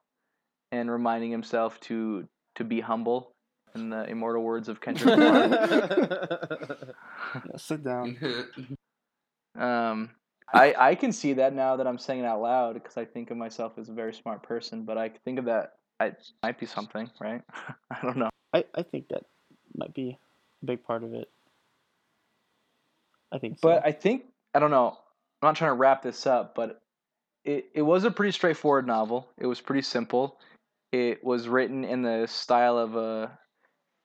[0.71, 3.33] and reminding himself to to be humble,
[3.75, 5.47] in the immortal words of Kendrick Lamar.
[7.35, 8.17] yeah, sit down.
[9.57, 10.11] Um,
[10.53, 13.29] I I can see that now that I'm saying it out loud because I think
[13.29, 16.65] of myself as a very smart person, but I think of that I might be
[16.65, 17.41] something, right?
[17.91, 18.29] I don't know.
[18.53, 19.23] I, I think that
[19.75, 20.17] might be
[20.61, 21.29] a big part of it.
[23.31, 23.67] I think so.
[23.67, 24.97] But I think I don't know.
[25.41, 26.81] I'm not trying to wrap this up, but
[27.45, 29.29] it it was a pretty straightforward novel.
[29.37, 30.37] It was pretty simple.
[30.91, 33.37] It was written in the style of a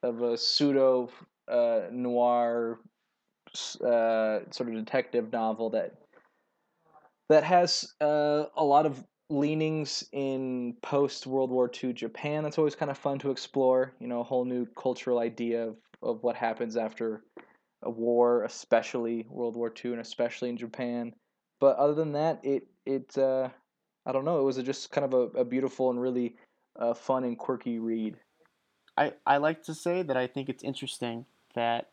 [0.03, 1.09] of a pseudo
[1.47, 2.79] uh, noir
[3.81, 5.93] uh, sort of detective novel that
[7.29, 12.43] that has uh, a lot of leanings in post World War II Japan.
[12.43, 13.93] That's always kind of fun to explore.
[13.99, 17.23] You know, a whole new cultural idea of, of what happens after
[17.85, 21.13] a war, especially World War II, and especially in Japan.
[21.59, 23.49] But other than that, it it uh,
[24.05, 24.39] I don't know.
[24.39, 26.35] It was a, just kind of a, a beautiful and really
[26.77, 28.17] uh, fun and quirky read.
[28.97, 31.89] I, I like to say that I think it's interesting that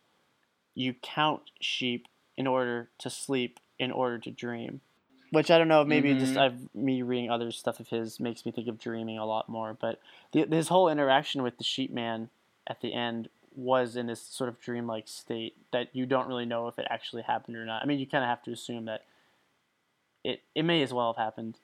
[0.75, 4.81] you count sheep in order to sleep in order to dream.
[5.31, 6.41] Which I don't know, maybe just Mhm.
[6.41, 9.73] I've me reading other stuff of his makes me think of dreaming a lot more.
[9.73, 9.99] But
[10.33, 12.29] the, his whole interaction with the sheep man
[12.67, 16.69] at the end was in this sort of dreamlike state that you don't really know
[16.69, 17.83] if it actually happened or not.
[17.83, 19.05] I mean, you kind of have to assume that
[20.25, 21.59] it it may as well have happened,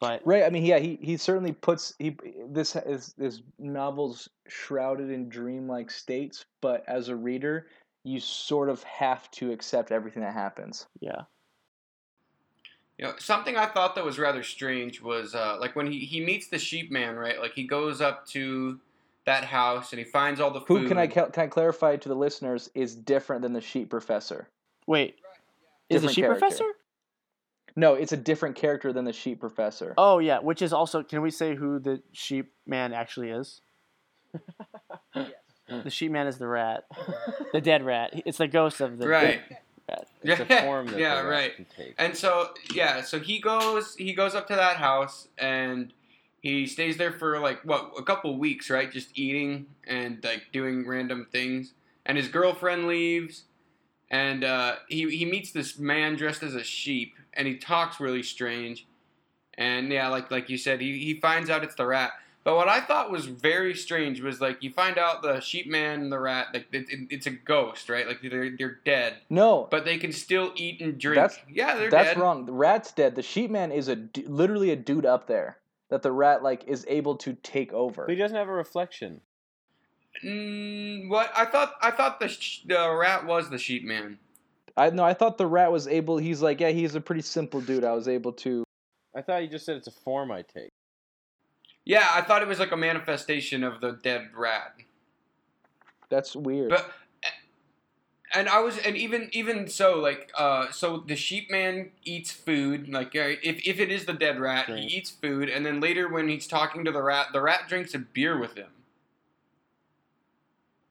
[0.00, 0.44] but Right.
[0.44, 2.16] I mean, yeah, he, he certainly puts he
[2.48, 7.66] this is this novel's shrouded in dreamlike states, but as a reader,
[8.04, 10.86] you sort of have to accept everything that happens.
[11.00, 11.22] yeah,
[12.98, 16.24] You know, something I thought that was rather strange was uh, like when he, he
[16.24, 17.40] meets the sheep man, right?
[17.40, 18.78] Like he goes up to
[19.26, 22.14] that house and he finds all the Who can I can I clarify to the
[22.14, 24.48] listeners is different than the sheep professor.
[24.86, 25.16] wait,
[25.88, 26.40] is the sheep character.
[26.40, 26.64] professor?
[27.74, 29.94] No, it's a different character than the sheep professor.
[29.96, 33.60] Oh yeah, which is also can we say who the sheep man actually is?
[35.84, 36.84] The sheep man is the rat,
[37.52, 38.10] the dead rat.
[38.26, 39.40] It's the ghost of the Right.
[39.48, 39.58] dead
[39.88, 40.06] rat.
[40.22, 41.56] It's a Yeah, form that yeah, the rat right.
[41.56, 41.94] can take.
[41.98, 45.94] And so yeah, so he goes he goes up to that house and
[46.42, 48.90] he stays there for like what a couple weeks, right?
[48.90, 51.72] Just eating and like doing random things.
[52.04, 53.44] And his girlfriend leaves,
[54.10, 58.24] and uh, he he meets this man dressed as a sheep, and he talks really
[58.24, 58.86] strange.
[59.56, 62.10] And yeah, like like you said, he he finds out it's the rat.
[62.44, 66.00] But what I thought was very strange was like you find out the sheep man
[66.00, 68.04] and the rat like it, it, it's a ghost, right?
[68.04, 71.14] Like they're they're dead, No, but they can still eat and drink.
[71.22, 71.92] That's- yeah, they're dead.
[71.92, 72.18] that's dead.
[72.20, 72.46] wrong.
[72.46, 73.14] The rat's dead.
[73.14, 75.58] The sheep man is a literally a dude up there
[75.92, 78.06] that the rat like is able to take over.
[78.06, 79.20] But he doesn't have a reflection.
[80.24, 84.18] Mm, what I thought I thought the sh- the rat was the sheep man.
[84.74, 86.16] I no, I thought the rat was able.
[86.16, 87.84] He's like, yeah, he's a pretty simple dude.
[87.84, 88.64] I was able to.
[89.14, 90.70] I thought you just said it's a form I take.
[91.84, 94.74] Yeah, I thought it was like a manifestation of the dead rat.
[96.08, 96.70] That's weird.
[96.70, 96.90] But
[98.34, 102.88] and I was and even even so like uh so the sheep man eats food
[102.88, 104.88] like uh, if if it is the dead rat Drink.
[104.90, 107.94] he eats food and then later when he's talking to the rat the rat drinks
[107.94, 108.68] a beer with him.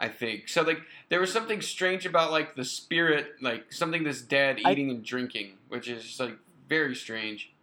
[0.01, 0.63] I think so.
[0.63, 0.79] Like
[1.09, 5.05] there was something strange about like the spirit, like something that's dead I- eating and
[5.05, 6.37] drinking, which is just like
[6.67, 7.53] very strange.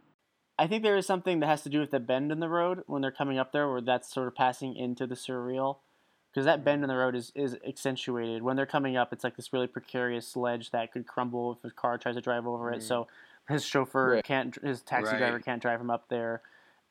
[0.57, 2.83] I think there is something that has to do with the bend in the road
[2.87, 5.79] when they're coming up there, where that's sort of passing into the surreal.
[6.31, 8.43] Because that bend in the road is, is accentuated.
[8.43, 11.75] When they're coming up, it's like this really precarious ledge that could crumble if a
[11.75, 12.81] car tries to drive over it.
[12.81, 12.83] Mm.
[12.83, 13.07] So
[13.49, 14.25] his chauffeur Right.
[14.25, 15.19] can't, his taxi Right.
[15.19, 16.43] driver can't drive him up there.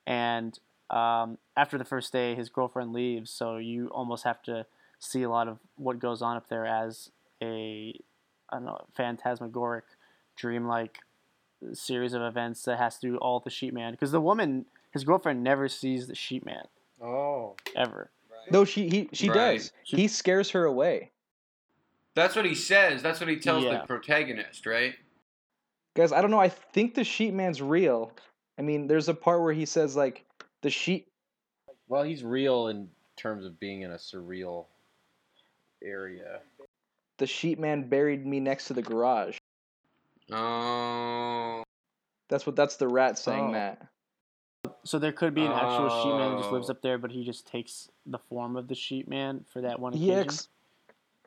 [0.08, 0.58] And
[0.90, 3.30] um, after the first day, his girlfriend leaves.
[3.30, 4.66] So you almost have to
[5.00, 7.12] see a lot of what goes on up there as
[7.42, 7.94] a,
[8.50, 9.84] I don't know, phantasmagoric,
[10.36, 11.00] dreamlike
[11.74, 15.04] series of events that has to do all the sheep man because the woman his
[15.04, 16.66] girlfriend never sees the sheep man
[17.02, 17.56] Oh.
[17.76, 18.12] ever
[18.52, 19.58] no, she he she Right.
[19.58, 19.72] does.
[19.84, 21.12] He scares her away.
[22.16, 23.02] That's what he says.
[23.04, 23.80] That's what he tells Yeah.
[23.82, 24.96] the protagonist, right?
[25.96, 26.40] Guys, I don't know.
[26.40, 28.12] I think the sheep man's real.
[28.58, 30.26] I mean, there's a part where he says like
[30.62, 31.08] the sheep.
[31.88, 34.66] Well, he's real in terms of being in a surreal
[35.84, 36.42] area.
[37.18, 39.38] The sheep man buried me next to the garage.
[40.32, 41.64] Oh.
[42.30, 43.54] That's what that's the rat saying Oh.
[43.54, 43.88] that.
[44.88, 46.72] So there could be an actual sheep man who just lives Oh.
[46.74, 49.94] up there, but he just takes the form of the sheep man for that one
[49.94, 50.08] occasion.
[50.10, 50.48] Yeah, ex-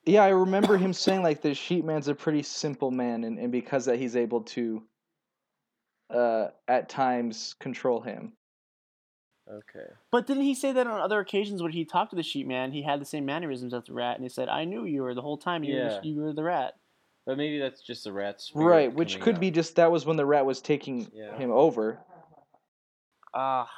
[0.06, 3.52] yeah, I remember him saying like the sheep man's a pretty simple man, and, and
[3.52, 4.82] because that he's able to,
[6.08, 8.32] uh, at times control him.
[9.50, 9.86] Okay.
[10.10, 12.72] But didn't he say that on other occasions when he talked to the sheep man,
[12.72, 15.12] he had the same mannerisms as the rat, and he said, "I knew you were
[15.14, 15.64] the whole time.
[15.64, 15.96] You, Yeah.
[15.98, 16.76] were, you were the rat."
[17.26, 18.52] But maybe that's just the rat's.
[18.54, 19.40] Right, which could out.
[19.40, 21.36] be just that was when the rat was taking Yeah.
[21.36, 21.98] him over.
[23.34, 23.70] Ah,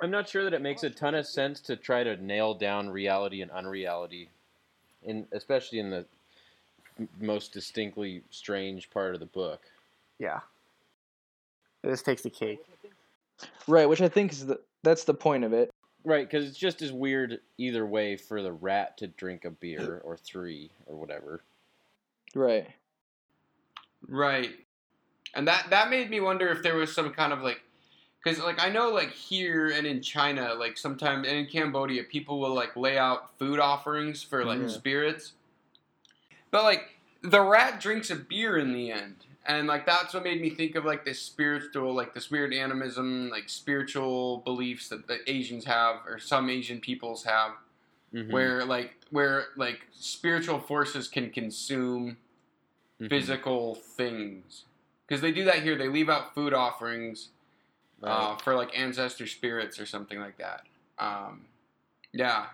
[0.00, 2.90] I'm not sure that it makes a ton of sense to try to nail down
[2.90, 4.28] reality and unreality,
[5.02, 6.06] in especially in the
[7.20, 9.62] most distinctly strange part of the book.
[10.18, 10.40] yeah.
[11.82, 12.58] This takes the cake.
[13.68, 15.70] Right, which I think is the that's the point of it.
[16.04, 20.00] Right, because it's just as weird either way for the rat to drink a beer
[20.04, 21.42] or three or whatever.
[22.34, 22.66] Right.
[24.08, 24.50] Right.
[25.34, 27.60] And that that made me wonder if there was some kind of like
[28.26, 32.40] cuz like I know like here and in China like sometimes and in Cambodia people
[32.40, 34.66] will like lay out food offerings for like Yeah.
[34.66, 35.32] spirits.
[36.50, 39.16] But like the rat drinks a beer in the end.
[39.46, 43.30] And like that's what made me think of like this spiritual like this weird animism,
[43.30, 47.52] like spiritual beliefs that the Asians have or some Asian peoples have
[48.14, 52.16] Mhm, where like where like spiritual forces can consume
[53.00, 53.08] mhm.
[53.08, 54.64] physical things
[55.06, 55.76] because they do that here.
[55.76, 57.28] They leave out food offerings
[58.02, 60.62] uh, for like ancestor spirits or something like that.
[60.98, 61.46] Um,
[62.12, 62.46] yeah,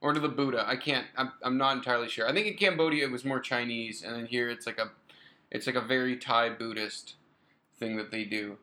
[0.00, 0.64] or to the Buddha.
[0.66, 1.06] I can't.
[1.16, 2.28] I'm, I'm not entirely sure.
[2.28, 4.90] I think in Cambodia it was more Chinese, and then here it's like a
[5.50, 7.14] it's like a very Thai Buddhist
[7.78, 8.58] thing that they do.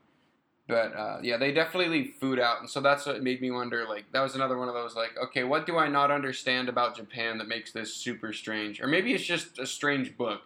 [0.68, 3.86] But uh, yeah, they definitely leave food out, and so that's what made me wonder.
[3.88, 4.96] Like that was another one of those.
[4.96, 8.82] Like, okay, what do I not understand about Japan that makes this super strange?
[8.82, 10.42] Or maybe it's just a strange book.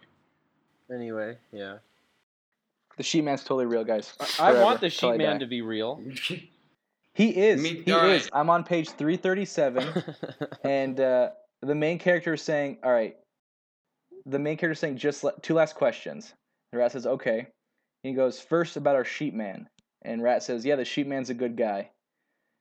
[0.92, 1.78] Anyway, yeah.
[2.96, 4.14] The sheep man's totally real, guys.
[4.20, 6.00] I Forever, want the till I sheep man to be real.
[7.14, 7.60] He is.
[7.60, 8.28] Me- he all is.
[8.32, 10.02] I'm on page 337.
[10.64, 11.30] and uh,
[11.60, 13.16] the main character is saying, "All right."
[14.24, 16.32] The main character is saying just le- two last questions.
[16.72, 17.48] The rat says, "Okay."
[18.02, 19.68] He goes first about our sheep man,
[20.02, 21.90] and rat says, "Yeah, the sheep man's a good guy."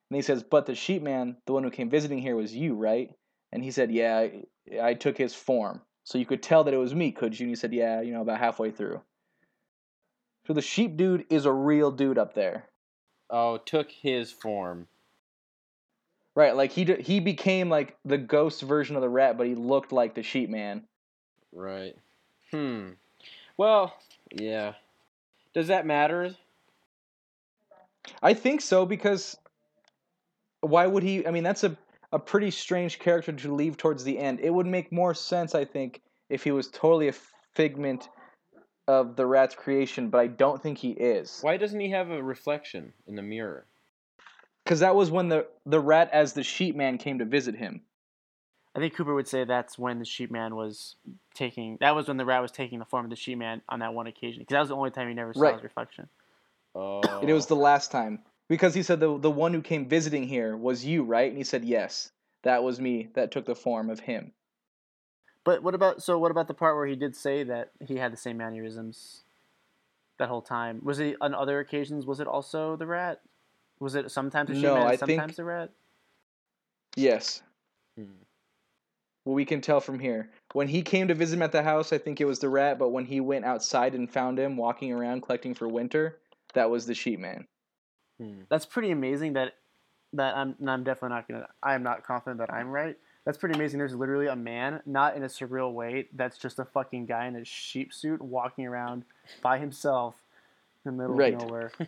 [0.10, 2.76] And he says, "But the sheep man, the one who came visiting here, was you,
[2.76, 3.10] right?"
[3.54, 4.44] And he said, "Yeah, I,
[4.82, 7.52] I took his form, so you could tell that it was me, could you?" And
[7.52, 9.02] he said, "Yeah, you know, about halfway through."
[10.52, 12.66] So the sheep dude is a real dude up there.
[13.30, 14.90] oh, took his form.
[16.36, 19.94] Right, like he he became like the ghost version of the rat, but he looked
[19.94, 20.84] like the sheep man.
[21.54, 21.96] Right.
[22.52, 22.90] Hmm.
[23.56, 23.96] Well,
[24.30, 24.74] yeah.
[25.54, 26.36] Does that matter?
[28.22, 29.38] I think so because
[30.60, 31.26] why would he?
[31.26, 31.78] I mean, that's a
[32.12, 34.42] a pretty strange character to leave towards the end.
[34.42, 37.14] It would make more sense, I think, if he was totally a
[37.54, 38.10] figment
[38.88, 41.40] of the rat's creation, but I don't think he is.
[41.42, 43.66] Why doesn't he have a reflection in the mirror?
[44.64, 47.82] Because that was when the the rat as the sheep man came to visit him.
[48.76, 50.96] I think Cooper would say that's when the sheep man was
[51.34, 51.78] taking.
[51.82, 53.94] That was when the rat was taking the form of the sheep man on that
[53.94, 55.56] one occasion, because that was the only time he never saw Right.
[55.56, 56.08] his reflection.
[56.74, 57.02] Oh.
[57.20, 60.24] And it was the last time because he said the the one who came visiting
[60.24, 61.28] here was you, right?
[61.28, 62.12] And he said yes,
[62.44, 63.10] that was me.
[63.14, 64.32] That took the form of him.
[65.44, 66.18] But what about so?
[66.20, 69.22] What about the part where he did say that he had the same mannerisms
[70.20, 70.80] that whole time?
[70.84, 72.06] Was it on other occasions?
[72.06, 73.22] Was it also the rat?
[73.80, 75.70] Was it sometimes the sheep No, man, I and think- sometimes the rat?
[76.96, 77.42] Yes.
[77.98, 78.06] Hmm.
[79.26, 80.30] Well, we can tell from here.
[80.54, 82.78] When he came to visit him at the house, I think it was the rat,
[82.80, 86.18] but when he went outside and found him walking around collecting for winter,
[86.54, 87.48] that was the sheep man.
[88.20, 88.42] Hmm.
[88.50, 89.34] That's pretty amazing.
[89.34, 89.54] That
[90.14, 90.56] that I'm.
[90.68, 91.48] I'm definitely not gonna.
[91.64, 92.98] I am not confident that I'm right.
[93.26, 93.78] That's pretty amazing.
[93.78, 96.08] There's literally a man, not in a surreal way.
[96.14, 99.04] That's just a fucking guy in a sheep suit walking around
[99.44, 100.16] by himself
[100.86, 101.34] in the middle Right.
[101.36, 101.72] of nowhere.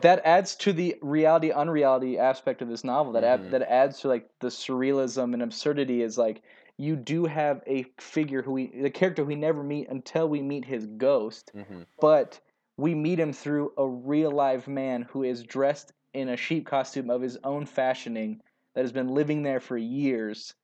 [0.00, 3.12] That adds to the reality unreality aspect of this novel.
[3.12, 3.26] That Mhm.
[3.46, 6.42] add, that adds to like the surrealism and absurdity is like
[6.78, 10.40] you do have a figure who we the character who we never meet until we
[10.40, 11.84] meet his ghost, Mhm.
[12.00, 12.40] but
[12.76, 17.10] we meet him through a real live man who is dressed in a sheep costume
[17.10, 18.40] of his own fashioning
[18.74, 20.54] that has been living there for years,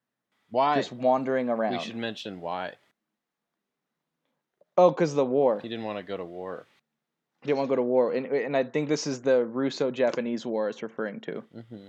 [0.51, 0.77] Why?
[0.77, 1.73] just wandering around.
[1.73, 2.75] We should mention why.
[4.77, 5.61] Oh, because the war.
[5.61, 6.67] He didn't want to go to war.
[7.43, 10.45] He didn't want to go to war, and and I think this is the Russo-Japanese
[10.45, 11.89] War it's referring to, hmm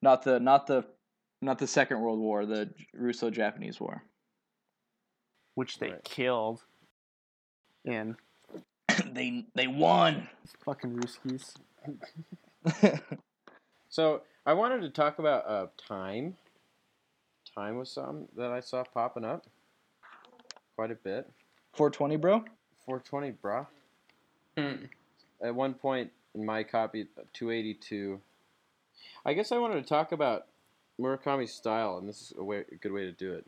[0.00, 0.84] not the not the
[1.42, 4.02] not the Second World War, the Russo-Japanese War.
[5.54, 6.04] which they Right.
[6.04, 6.62] killed
[7.84, 8.16] in
[9.12, 10.28] they they won.
[10.64, 11.54] fucking Ruskies.
[13.90, 16.36] So I wanted to talk about uh, time.
[17.54, 19.46] Time was some that I saw popping up
[20.74, 21.30] quite a bit.
[21.74, 22.38] 420, bro.
[22.86, 23.66] 420, bro.
[24.58, 24.84] Hmm.
[25.40, 28.20] At one point in my copy, 282.
[29.24, 30.46] I guess I wanted to talk about
[31.00, 33.46] Murakami's style, and this is a, way, a good way to do it.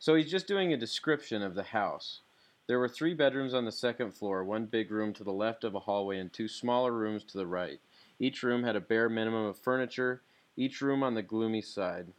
[0.00, 2.20] So he's just doing a description of the house.
[2.66, 5.76] There were three bedrooms on the second floor, one big room to the left of
[5.76, 7.78] a hallway, and two smaller rooms to the right.
[8.18, 10.22] Each room had a bare minimum of furniture,
[10.56, 12.12] each room on the gloomy side.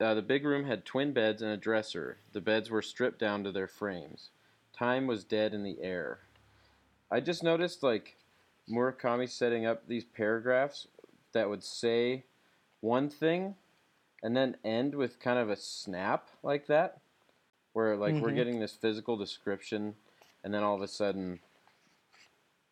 [0.00, 2.18] Uh, the big room had twin beds and a dresser.
[2.32, 4.30] The beds were stripped down to their frames.
[4.72, 6.20] Time was dead in the air.
[7.10, 8.16] I just noticed like
[8.68, 10.88] Murakami setting up these paragraphs
[11.32, 12.24] that would say
[12.80, 13.54] one thing
[14.22, 17.00] and then end with kind of a snap like that
[17.72, 18.34] where like we're Mhm.
[18.34, 19.96] getting this physical description
[20.42, 21.40] and then all of a sudden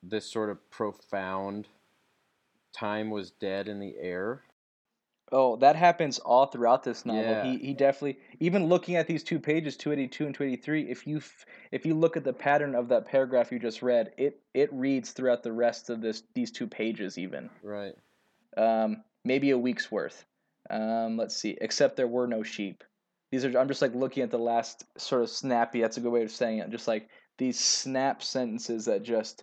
[0.06, 1.68] this sort of profound
[2.72, 4.42] time was dead in the air
[5.32, 7.22] Oh, that happens all throughout this novel.
[7.22, 7.44] Yeah.
[7.44, 11.20] He he definitely even looking at these two pages, 282 and 283, if you
[11.72, 15.12] if you look at the pattern of that paragraph you just read, it it reads
[15.12, 17.48] throughout the rest of this these two pages even.
[17.62, 17.94] right
[18.56, 20.24] Um, maybe a week's worth.
[20.70, 21.56] Um, let's see.
[21.60, 22.84] Except there were no sheep.
[23.32, 25.80] These are I'm just like looking at the last sort of snappy.
[25.80, 26.70] That's a good way of saying it.
[26.70, 29.42] Just like these snap sentences that just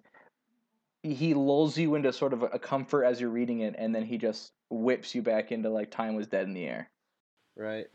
[1.03, 4.17] he lulls you into sort of a comfort as you're reading it, and then he
[4.17, 6.89] just whips you back into like time was dead in the air.
[7.55, 7.87] right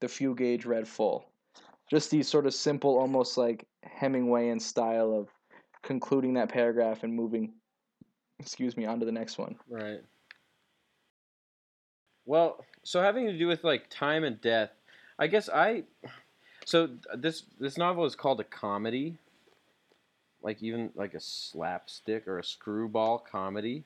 [0.00, 1.26] The fuel gauge read full.
[1.88, 3.64] Just these sort of simple, almost like
[4.00, 5.28] Hemingwayan style of
[5.82, 7.52] concluding that paragraph and moving,
[8.40, 9.56] excuse me, on to the next one.
[9.68, 10.00] Right.
[12.24, 14.70] Well, so having to do with like time and death,
[15.18, 15.84] I guess I
[16.64, 19.16] so this this novel is called a comedy.
[20.42, 23.84] Like even like a slapstick or a screwball comedy.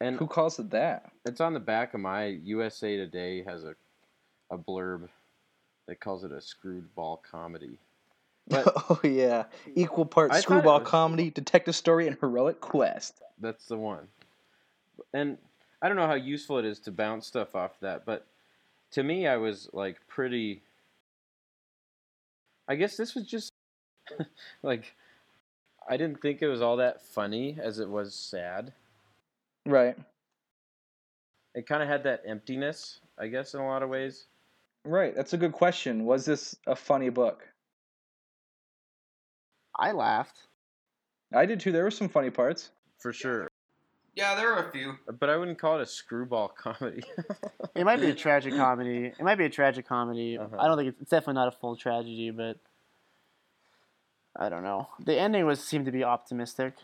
[0.00, 1.12] And Who calls it that?
[1.24, 3.74] it's on the back of my USA Today has a
[4.50, 5.08] a blurb
[5.88, 7.78] that calls it a screwball comedy.
[8.48, 12.60] But oh yeah, equal parts I thought it screwball was- comedy, detective story, and heroic
[12.60, 13.20] quest.
[13.40, 14.08] That's the one.
[15.14, 15.38] And
[15.80, 18.26] I don't know how useful it is to bounce stuff off that, but
[18.92, 20.62] to me, I was like pretty.
[22.68, 23.52] I guess this was just
[24.62, 24.94] like
[25.88, 28.72] I didn't think it was all that funny as it was sad.
[29.66, 29.96] Right,
[31.54, 34.26] It kind of had that emptiness, I guess, in a lot of ways.
[34.84, 35.14] right.
[35.14, 36.04] That's a good question.
[36.04, 37.46] Was this a funny book?
[39.78, 40.40] I laughed.
[41.34, 41.72] I did too.
[41.72, 42.70] There were some funny parts.
[42.98, 43.48] For sure.
[44.14, 44.94] Yeah, there are a few.
[45.18, 47.02] But I wouldn't call it a screwball comedy.
[47.74, 49.06] It might be a tragic comedy.
[49.06, 50.36] It might be a tragic comedy.
[50.36, 50.56] Uh-huh.
[50.58, 52.58] I don't think it's, it's definitely not a full tragedy, but
[54.36, 54.88] I don't know.
[55.04, 56.74] The ending was seemed to be optimistic.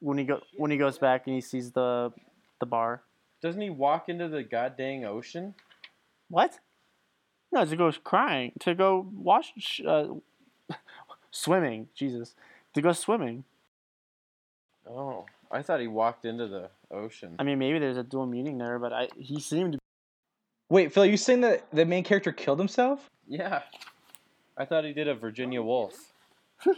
[0.00, 2.12] When he go when he goes back and he sees the
[2.60, 3.02] the bar.
[3.42, 5.54] Doesn't he walk into the goddamn ocean?
[6.28, 6.58] What?
[7.50, 10.06] No, to go crying to go wash uh,
[11.30, 11.88] swimming.
[11.94, 12.34] Jesus,
[12.74, 13.44] to go swimming.
[14.88, 17.36] Oh, I thought he walked into the ocean.
[17.38, 19.78] I mean, maybe there's a dual meaning there, but I he seemed to.
[20.70, 23.08] Wait, Phil, you saying that the main character killed himself?
[23.26, 23.62] Yeah.
[24.58, 26.12] I thought he did a Virginia Woolf.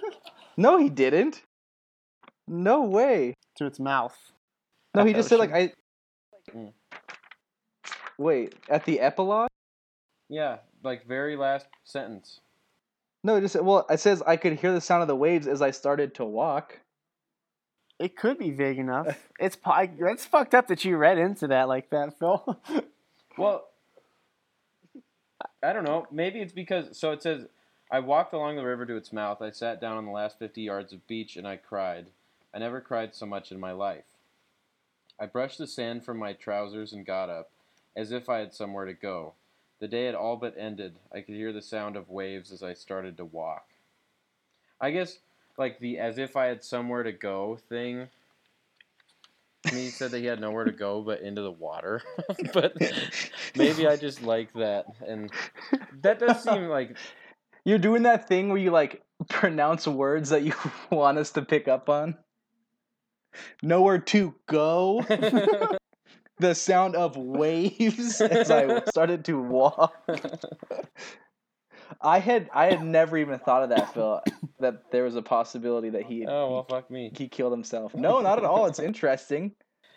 [0.56, 1.42] No, he didn't.
[2.46, 3.32] No way.
[3.56, 4.14] to its mouth.
[4.94, 5.72] No, he just said like I.
[6.54, 6.72] Mm.
[8.18, 9.48] Wait, at the epilogue?
[10.28, 12.40] Yeah, like very last sentence.
[13.24, 15.62] No, it just well, it says I could hear the sound of the waves as
[15.62, 16.80] I started to walk.
[17.98, 19.16] It could be vague enough.
[19.40, 22.58] It's po- I- that's fucked up that you read into that like that, Phil.
[23.38, 23.64] Well,
[25.62, 26.06] I don't know.
[26.10, 27.46] Maybe it's because so it says
[27.90, 29.42] I walked along the river to its mouth.
[29.42, 32.06] I sat down on the last 50 yards of beach and I cried.
[32.54, 34.04] I never cried so much in my life.
[35.18, 37.50] I brushed the sand from my trousers and got up,
[37.96, 39.34] as if I had somewhere to go.
[39.80, 40.94] The day had all but ended.
[41.12, 43.66] I could hear the sound of waves as I started to walk.
[44.80, 45.18] I guess
[45.58, 48.08] like the as if I had somewhere to go thing.
[49.66, 52.02] I mean, he said that he had nowhere to go but into the water.
[52.54, 52.74] but
[53.56, 55.30] maybe I just like that, and
[56.00, 56.96] that does seem like
[57.64, 60.54] You're doing that thing where you like pronounce words that you
[60.90, 62.16] want us to pick up on.
[63.62, 65.04] Nowhere to go.
[66.38, 69.94] the sound of waves as I started to walk.
[72.00, 74.22] I had I had never even thought of that, Phil.
[74.58, 77.12] That there was a possibility that he oh well, fuck me.
[77.16, 77.94] he killed himself.
[77.94, 78.66] No, not at all.
[78.66, 79.52] It's interesting.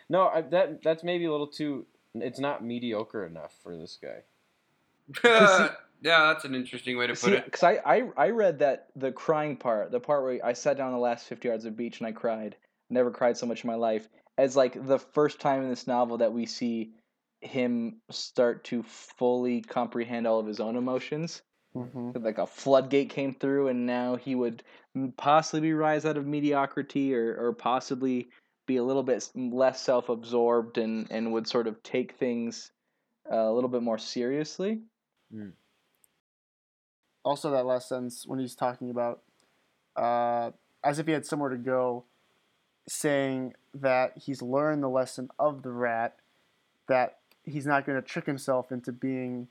[0.08, 1.86] No, I, that that's maybe a little too.
[2.14, 5.70] It's not mediocre enough for this guy.
[6.04, 7.44] Yeah, that's an interesting way to put it.
[7.46, 10.88] because I, I I read that the crying part, the part where I sat down
[10.88, 12.56] on the last fifty yards of beach and I cried.
[12.90, 14.06] Never cried so much in my life.
[14.36, 16.92] As like the first time in this novel that we see
[17.40, 21.42] him start to fully comprehend all of his own emotions.
[21.76, 22.22] Mm-hmm.
[22.22, 24.62] like a floodgate came through and now he would
[24.94, 28.28] m- possibly rise out of mediocrity or, or possibly
[28.68, 32.70] be a little bit less self-absorbed and, and would sort of take things
[33.28, 34.82] uh, a little bit more seriously
[37.24, 39.20] Also, that last sentence when he's talking about,
[39.96, 40.50] uh,
[40.82, 42.04] as if he had somewhere to go,
[42.86, 46.16] saying that he's learned the lesson of the rat,
[46.86, 49.48] that he's not going to trick himself into being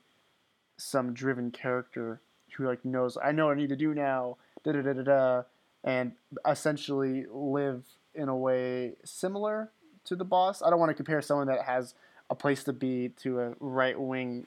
[0.77, 2.21] some driven character
[2.55, 5.03] who like knows I know what I need to do now, da da da da
[5.03, 5.43] da,
[5.83, 6.13] and
[6.47, 7.83] essentially live
[8.13, 9.71] in a way similar
[10.05, 10.61] to the boss.
[10.61, 11.95] I don't want to compare someone that has
[12.29, 14.45] a place to be to a right wing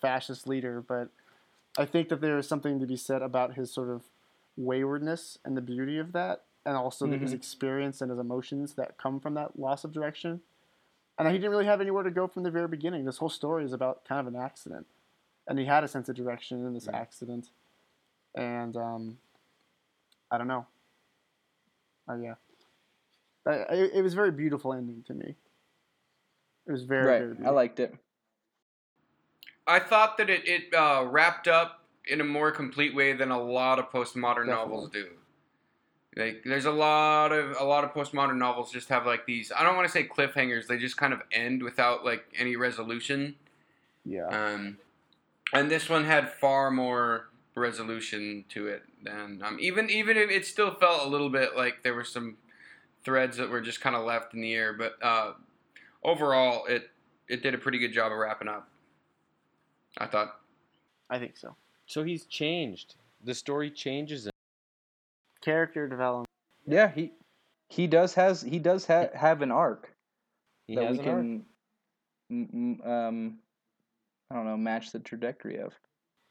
[0.00, 1.08] fascist leader, but
[1.78, 4.02] I think that there is something to be said about his sort of
[4.56, 7.34] waywardness and the beauty of that, and also his Mhm.
[7.34, 10.42] experience and his emotions that come from that loss of direction.
[11.18, 13.04] And he didn't really have anywhere to go from the very beginning.
[13.04, 14.86] This whole story is about kind of an accident,
[15.46, 16.94] and he had a sense of direction in this Mhm.
[16.94, 17.50] accident.
[18.34, 19.18] And um,
[20.30, 20.66] I don't know.
[22.08, 22.34] Uh, yeah,
[23.46, 25.36] I, it, it was a very beautiful ending to me.
[26.66, 27.94] It was very, right very i liked it
[29.66, 33.40] I thought that it, it uh, wrapped up in a more complete way than a
[33.40, 35.06] lot of postmodern novels do.
[36.16, 39.50] Like, there's a lot of a lot of postmodern novels just have like these.
[39.56, 40.66] I don't want to say cliffhangers.
[40.66, 43.36] They just kind of end without like any resolution.
[44.04, 44.26] yeah.
[44.26, 44.78] Um,
[45.54, 50.44] and this one had far more resolution to it than um, even even if it
[50.46, 52.36] still felt a little bit like there were some
[53.04, 54.72] threads that were just kind of left in the air.
[54.72, 55.32] But uh,
[56.02, 56.90] overall, it
[57.28, 58.68] it did a pretty good job of wrapping up.
[59.98, 60.36] I thought.
[61.10, 61.54] I think so.
[61.86, 62.94] So he's changed.
[63.24, 64.26] The story changes.
[64.26, 64.32] him.
[65.40, 66.28] Character development.
[66.66, 67.10] yeah he
[67.68, 69.92] he does has he does ha- have an arc
[70.68, 71.18] He that has we an arc.
[71.20, 71.44] can
[72.30, 73.38] m- m- um
[74.30, 75.72] i don't know match the trajectory of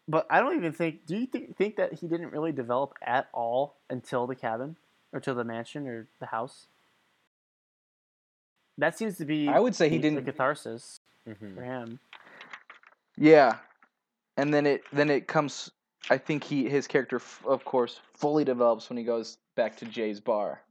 [0.08, 1.06] But I don't even think.
[1.06, 4.78] Do you think think that he didn't really develop at all until the cabin,
[5.14, 6.68] or till the mansion, or the house?
[8.78, 9.48] That seems to be.
[9.48, 11.54] i would say he the didn't catharsis Mhm.
[11.56, 12.00] for him.
[13.22, 13.58] Yeah,
[14.36, 15.70] and then it then it comes.
[16.10, 19.86] I think he his character, f- of course, fully develops when he goes back to
[19.86, 20.64] Jay's bar,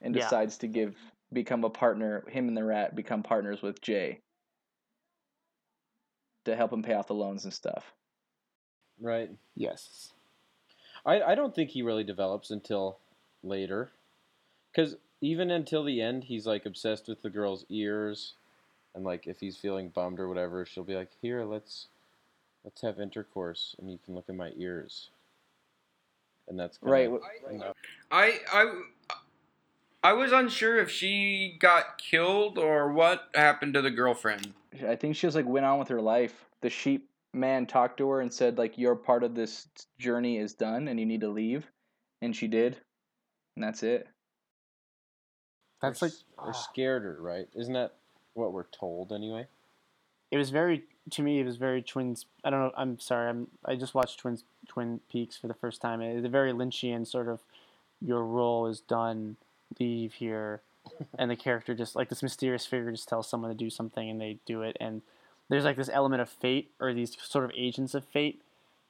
[0.00, 0.22] and Yeah.
[0.22, 0.96] decides to give
[1.34, 2.24] become a partner.
[2.30, 4.20] Him and the rat become partners with Jay
[6.46, 7.92] to help him pay off the loans and stuff.
[8.98, 9.30] Right.
[9.54, 10.14] Yes.
[11.04, 12.98] I, I don't think he really develops until
[13.42, 13.90] later.
[14.72, 18.32] Because even until the end, he's like obsessed with the girl's ears.
[18.94, 21.88] And like if he's feeling bummed or whatever, she'll be like, Here, let's
[22.68, 25.08] let's have intercourse and you can look in my ears.
[26.48, 27.10] And that's kinda- Right.
[27.48, 27.72] and, uh,
[28.10, 28.82] I I
[30.04, 34.52] I was unsure if she got killed or what happened to the girlfriend.
[34.86, 36.44] I think she just like went on with her life.
[36.60, 39.68] The sheep man talked to her and said like your part of this
[39.98, 41.70] journey is done and you need to leave,
[42.20, 42.76] and she did,
[43.56, 44.06] and that's it.
[45.80, 46.12] That's or like.
[46.12, 47.48] s- or scared her, right?
[47.54, 47.94] Isn't that
[48.34, 49.46] what we're told anyway?
[50.30, 51.40] It was very to me.
[51.40, 52.26] It was very twins.
[52.44, 52.72] I don't know.
[52.76, 53.28] I'm sorry.
[53.28, 53.48] I'm.
[53.64, 56.00] I just watched Twins Twin Peaks for the first time.
[56.00, 57.40] It's a very Lynchian sort of.
[58.00, 59.36] Your role is done.
[59.78, 60.60] Leave here,
[61.18, 64.18] and the character just like this mysterious figure just tells someone to do something and
[64.20, 64.76] they do it.
[64.80, 65.02] And
[65.50, 68.40] there's like this element of fate or these sort of agents of fate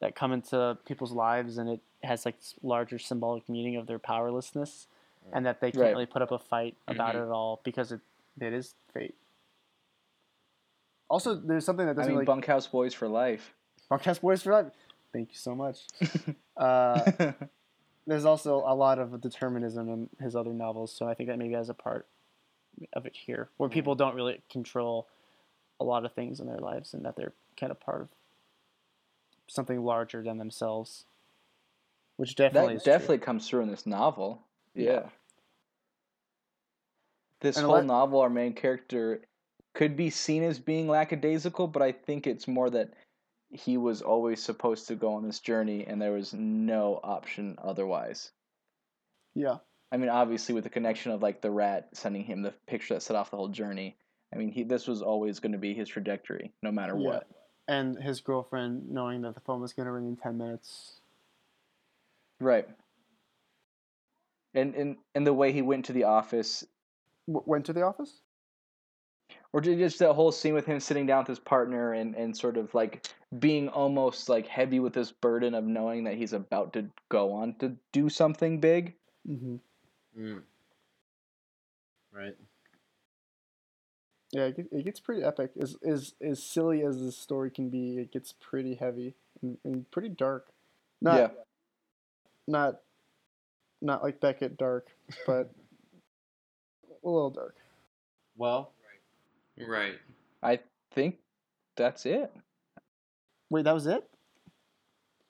[0.00, 3.98] that come into people's lives, and it has like this larger symbolic meaning of their
[3.98, 4.86] powerlessness,
[5.32, 5.90] and that they can't Right.
[5.90, 7.18] really put up a fight about Mhm.
[7.18, 8.00] it at all because it
[8.40, 9.16] it is fate.
[11.10, 13.54] Also, there's something that I doesn't mean, really bunkhouse boys for life.
[13.88, 14.66] Bunkhouse Boys for Life.
[15.12, 15.86] Thank you so much.
[16.58, 17.32] Uh,
[18.08, 21.54] there's also a lot of determinism in his other novels, so I think that maybe
[21.54, 22.08] has a part
[22.94, 25.06] of it here, where people don't really control
[25.78, 28.08] a lot of things in their lives, and that they're kind of part of
[29.46, 31.04] something larger than themselves,
[32.16, 32.92] which definitely that is true.
[32.92, 34.42] definitely comes through in this novel.
[34.74, 34.92] Yeah.
[34.92, 35.02] Yeah.
[37.38, 39.20] This And whole novel, our main character
[39.78, 42.92] could be seen as being lackadaisical, but I think it's more that
[43.50, 48.32] he was always supposed to go on this journey and there was no option otherwise.
[49.36, 49.58] Yeah,
[49.92, 53.02] I mean, obviously with the connection of like the rat sending him the picture that
[53.02, 53.96] set off the whole journey.
[54.34, 57.06] I mean, he this was always going to be his trajectory, no matter Yeah.
[57.08, 57.28] what.
[57.68, 61.00] and his girlfriend knowing that the phone was going to ring in ten minutes.
[62.40, 62.68] Right.
[64.54, 66.64] And and and the way he went to the office
[67.28, 68.20] W- went to the office.
[69.52, 72.56] Or just that whole scene with him sitting down with his partner and, and sort
[72.56, 73.08] of like
[73.38, 77.54] being almost like heavy with this burden of knowing that he's about to go on
[77.54, 78.94] to do something big.
[79.28, 79.56] Mm-hmm.
[80.18, 80.42] Mm.
[82.12, 82.34] Right.
[84.32, 85.52] Yeah, it, it gets pretty epic.
[85.58, 89.90] As as as silly as this story can be, it gets pretty heavy and, and
[89.90, 90.48] pretty dark.
[91.00, 91.28] Not yeah.
[92.46, 92.80] not
[93.80, 94.88] not like Beckett dark,
[95.26, 95.50] but
[97.04, 97.56] a little dark.
[98.36, 98.72] Well,
[99.66, 99.94] Right.
[100.42, 100.60] I
[100.92, 101.16] think
[101.76, 102.32] that's it.
[103.50, 104.04] Wait, that was it?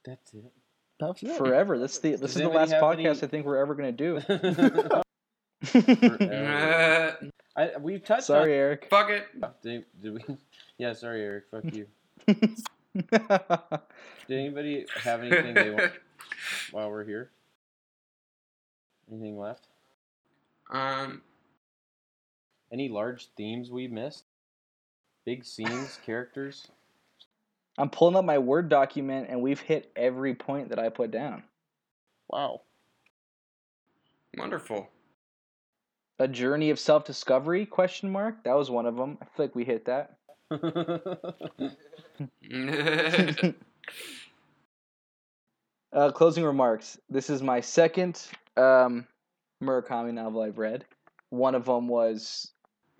[0.05, 0.52] that's it.
[1.00, 1.36] That was it.
[1.36, 1.78] Forever.
[1.78, 3.92] This is the this Does is the last podcast any- I think we're ever gonna
[3.92, 4.20] do.
[7.56, 8.86] I, we've touched Sorry, Eric.
[8.88, 9.26] Fuck it.
[9.62, 10.20] Did, did we?
[10.78, 11.44] Yeah, sorry, Eric.
[11.50, 11.86] Fuck you.
[12.28, 13.80] Did
[14.30, 15.92] anybody have anything they want
[16.70, 17.30] while we're here?
[19.10, 19.66] Anything left?
[20.70, 21.22] um,
[22.73, 24.24] Any large themes we missed?
[25.24, 26.69] Big scenes, characters?
[27.78, 31.43] I'm pulling up my Word document and we've hit every point that I put down.
[32.28, 32.62] wow.
[34.36, 34.89] wonderful.
[36.19, 37.66] A journey of self-discovery?
[37.66, 38.43] Question mark.
[38.43, 39.19] That was one of them.
[39.23, 40.16] I feel like we hit that.
[45.93, 46.99] Uh, closing remarks.
[47.09, 48.20] This is my second
[48.59, 49.07] um,
[49.62, 50.85] Murakami novel I've read.
[51.31, 52.51] One of them was,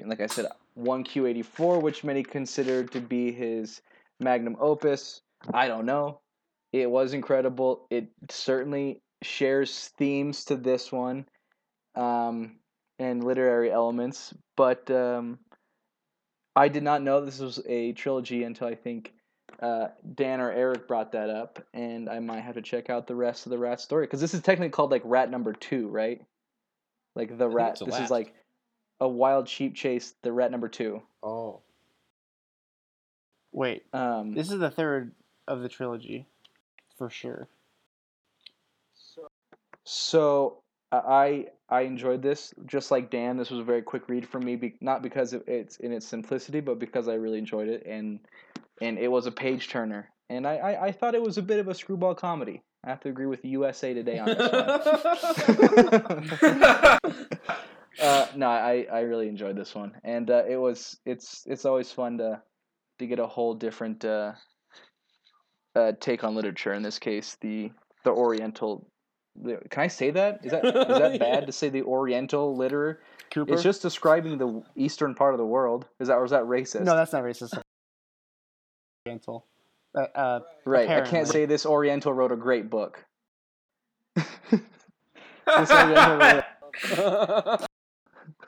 [0.05, 0.47] like I said,
[0.79, 3.81] 1Q84, which many consider to be his
[4.21, 5.21] magnum opus.
[5.53, 6.21] I don't know.
[6.73, 7.87] It was incredible.
[7.91, 11.27] It certainly shares themes to this one
[11.95, 12.57] um,
[12.99, 15.39] and literary elements, but um,
[16.55, 19.13] I did not know this was a trilogy until I think
[19.61, 23.15] uh, Dan or Eric brought that up, and I might have to check out the
[23.15, 26.21] rest of the rat story because this is technically called like rat number two, right?
[27.17, 27.81] Like the rat.
[27.85, 28.35] This is like
[29.01, 30.15] a wild sheep chase.
[30.23, 31.03] The rat number two.
[31.23, 31.61] oh.
[33.51, 35.13] Wait, Um, this is the third
[35.49, 36.27] of the trilogy,
[36.99, 37.49] for sure.
[39.85, 40.59] So
[40.93, 43.39] I I enjoyed this just like Dan.
[43.39, 46.07] This was a very quick read for me, be, not because of it's in its
[46.07, 48.21] simplicity, but because I really enjoyed it and
[48.83, 50.11] and it was a page turner.
[50.29, 52.63] And I, I, I thought it was a bit of a screwball comedy.
[52.85, 54.53] I have to agree with USA Today on this
[55.83, 56.99] one.
[58.01, 61.91] uh, no, I, I really enjoyed this one, and uh, it was it's it's always
[61.91, 62.41] fun to
[62.99, 64.33] to get a whole different uh,
[65.75, 66.73] uh, take on literature.
[66.73, 67.71] In this case, the
[68.05, 68.89] the Oriental.
[69.41, 70.41] The, can I say that?
[70.45, 73.03] Is that is that bad to say the Oriental liter?
[73.31, 73.55] Cooper.
[73.55, 75.87] It's just describing the eastern part of the world.
[76.01, 76.83] Is that or is that racist?
[76.83, 77.61] no, that's not racist.
[79.07, 79.47] Oriental.
[79.95, 80.89] Uh, uh, right.
[80.89, 83.05] I can't say this Oriental wrote a great book.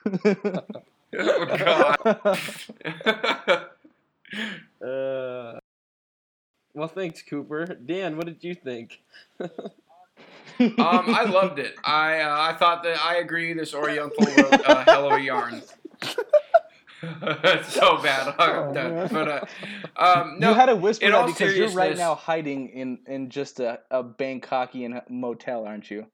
[0.05, 0.85] This Oriental wrote-
[1.19, 2.37] oh
[3.15, 3.67] god.
[4.81, 5.59] Uh,
[6.73, 7.67] well, thanks, Cooper.
[7.67, 9.03] Dan, what did you think?
[9.41, 9.55] um,
[10.79, 11.75] I loved it.
[11.85, 13.53] I uh, I thought that I agree.
[13.53, 15.63] This Oriental wrote a hell of a yarn.
[17.69, 18.37] so bad.
[18.73, 19.09] Done.
[19.11, 19.45] But uh,
[19.97, 23.61] um, no, you had to whisper that because you're right now hiding in, in just
[23.61, 26.07] a, a Bangkokian motel, aren't you?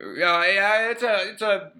[0.00, 1.72] Yeah, yeah, it's a it's a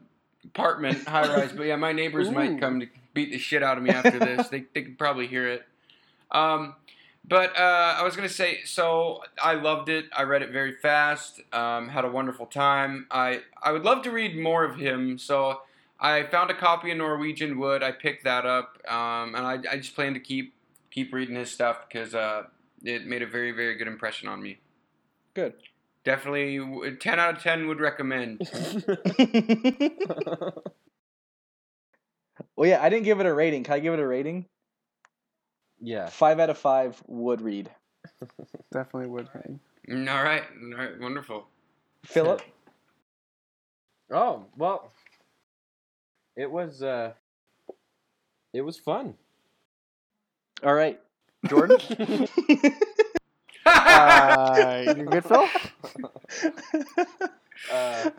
[0.44, 2.32] apartment high rise, but yeah, my neighbors Ooh.
[2.32, 4.48] might come to beat the shit out of me after this.
[4.48, 5.66] they they could probably hear it.
[6.30, 6.74] Um,
[7.26, 10.06] but uh, I was gonna say, so I loved it.
[10.16, 11.40] I read it very fast.
[11.52, 13.06] Um, had a wonderful time.
[13.10, 15.18] I I would love to read more of him.
[15.18, 15.60] So
[15.98, 17.82] I found a copy of Norwegian Wood.
[17.82, 20.54] I picked that up, um, and I I just plan to keep
[20.90, 22.44] keep reading his stuff because uh,
[22.82, 24.58] it made a very very good impression on me.
[25.34, 25.54] Good.
[26.04, 28.40] Definitely, ten out of ten would recommend.
[32.56, 33.64] well, yeah, I didn't give it a rating.
[33.64, 34.46] Can I give it a rating?
[35.80, 36.08] yeah.
[36.08, 37.70] Five out of five would read.
[38.72, 39.60] definitely would hang.
[39.88, 41.46] Mm, All right, all right, wonderful.
[42.04, 42.42] Philip?
[44.12, 44.90] Oh well,
[46.36, 47.12] it was uh,
[48.52, 49.14] it was fun.
[50.64, 50.98] All right.
[51.48, 51.78] Jordan?
[53.66, 55.46] Uh, you good, Phil?
[57.70, 58.10] Uh,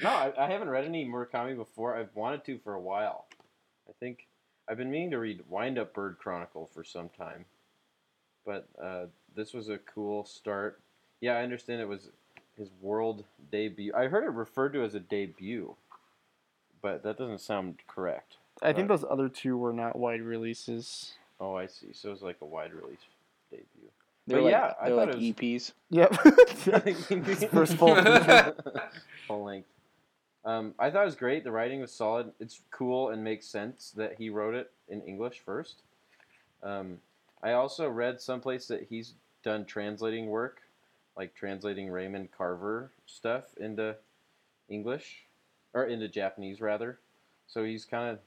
[0.00, 1.96] no, I, I haven't read any Murakami before.
[1.96, 3.26] I've wanted to for a while.
[3.88, 4.28] I think
[4.68, 7.44] I've been meaning to read Wind Up Bird Chronicle for some time,
[8.46, 10.80] but uh, this was a cool start.
[11.20, 12.08] Yeah, I understand it was
[12.56, 13.92] his world debut.
[13.96, 15.74] I heard it referred to as a debut,
[16.80, 18.36] but that doesn't sound correct.
[18.62, 21.14] I think those other two were not wide releases.
[21.40, 21.88] Oh, I see.
[21.92, 23.00] So it was like a wide release
[23.50, 23.90] debut.
[24.26, 25.72] They're But like, yeah, I they're thought like it was- EPs.
[25.90, 27.50] Yep.
[27.50, 27.94] First full
[29.26, 29.68] full length.
[30.44, 31.44] Um, I thought it was great.
[31.44, 32.32] The writing was solid.
[32.40, 35.82] It's cool and makes sense that he wrote it in English first.
[36.62, 36.98] Um,
[37.42, 40.62] I also read someplace that he's done translating work,
[41.16, 43.96] like translating Raymond Carver stuff into
[44.68, 45.24] English
[45.74, 46.98] or into Japanese rather.
[47.46, 48.18] So he's kind of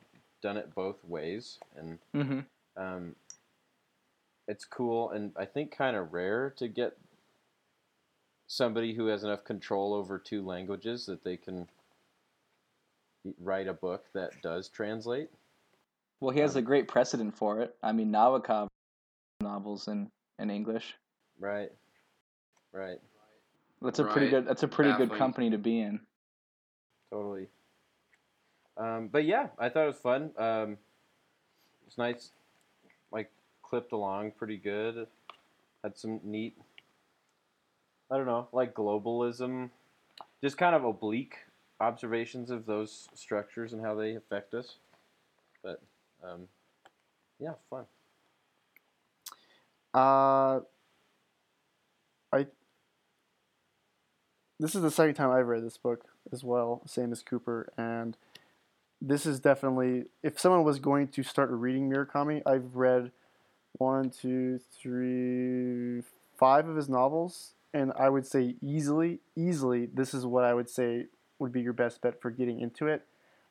[0.41, 2.39] done it both ways, and Mm-hmm.
[2.81, 3.15] um,
[4.47, 6.97] it's cool and I think kind of rare to get
[8.47, 11.67] somebody who has enough control over two languages that they can
[13.39, 15.29] write a book that does translate.
[16.19, 17.75] Well, he has a great precedent for it.
[17.81, 18.67] I mean, Nabokov
[19.41, 20.09] novels in,
[20.39, 20.95] in English.
[21.39, 21.71] Right.
[22.71, 22.99] Right.
[23.81, 24.47] That's a pretty good.
[24.47, 25.99] That's a pretty good company to be in.
[27.11, 27.49] Totally.
[28.77, 30.31] Um, but yeah, I thought it was fun.
[30.37, 30.77] Um,
[31.85, 32.21] it's nice, like
[33.73, 35.07] clipped along pretty good.
[35.83, 36.55] Had some neat,
[38.11, 39.71] I don't know, like globalism,
[40.43, 41.37] just kind of oblique
[41.79, 44.75] observations of those structures and how they affect us.
[45.63, 45.81] But
[46.23, 46.41] um,
[47.39, 47.85] yeah, fun.
[49.91, 50.59] Uh,
[52.31, 52.45] I.
[54.59, 58.15] This is the second time I've read this book as well, same as Cooper, and
[59.01, 63.11] this is definitely if someone was going to start reading Murakami, I've read
[63.73, 66.01] one, two, three,
[66.37, 70.69] five of his novels, and I would say easily, easily, this is what I would
[70.69, 71.07] say
[71.39, 73.05] would be your best bet for getting into it.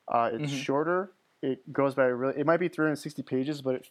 [0.07, 0.55] Uh, it's Mhm.
[0.55, 1.11] shorter.
[1.41, 2.39] It goes by really.
[2.39, 3.89] It might be 360 pages, but it,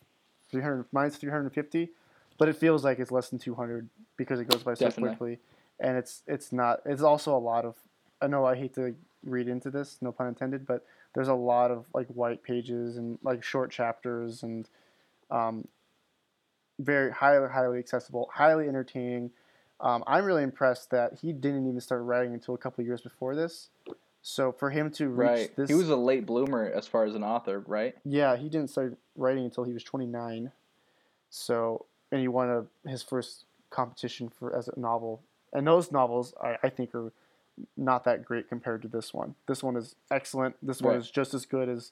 [0.50, 1.90] 300 mine's 350
[2.38, 5.10] but it feels like it's less than 200 because it goes by so Definitely.
[5.10, 5.38] quickly
[5.80, 7.76] and it's it's not it's also a lot of
[8.20, 10.84] i know i hate to read into this no pun intended but
[11.14, 14.68] there's a lot of like white pages and like short chapters and
[15.30, 15.66] um,
[16.82, 19.30] very highly highly accessible highly entertaining
[19.80, 23.00] um, i'm really impressed that he didn't even start writing until a couple of years
[23.00, 23.68] before this
[24.22, 25.56] so for him to reach Right.
[25.56, 27.94] this He was a late bloomer as far as an author, right?
[28.04, 30.52] yeah, he didn't start writing until he was 29.
[31.30, 35.22] So, and he won a, his first competition for as a novel.
[35.52, 37.12] And those novels, I, I think, are
[37.76, 39.34] not that great compared to this one.
[39.48, 40.54] This one is excellent.
[40.62, 41.00] This one Right.
[41.00, 41.90] is just as good as.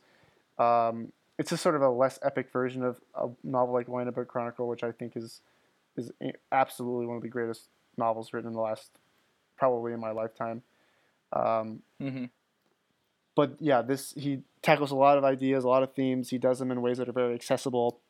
[0.58, 4.14] Um, it's just sort of a less epic version of a novel like Wind Up
[4.14, 5.40] Bird Chronicle, which I think is
[5.96, 6.12] is
[6.52, 7.62] absolutely one of the greatest
[7.96, 8.90] novels written in the last,
[9.56, 10.62] probably in my lifetime.
[11.32, 12.26] Um, Mm-hmm.
[13.34, 16.28] but yeah, this he tackles a lot of ideas, a lot of themes.
[16.28, 18.00] He does them in ways that are very accessible,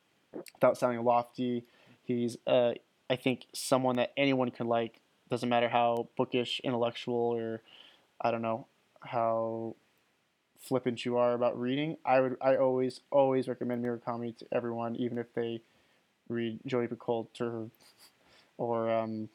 [0.55, 1.65] without sounding lofty.
[2.03, 2.73] He's, uh,
[3.09, 5.01] I think, someone that anyone can like.
[5.29, 7.63] Doesn't matter how bookish, intellectual, or
[8.21, 8.67] I don't know
[9.01, 9.77] how
[10.61, 11.97] flippant you are about reading.
[12.05, 15.61] I would, I always, always recommend Murakami to everyone, even if they
[16.29, 17.71] read Jodi Picoult or,
[18.59, 19.29] or um,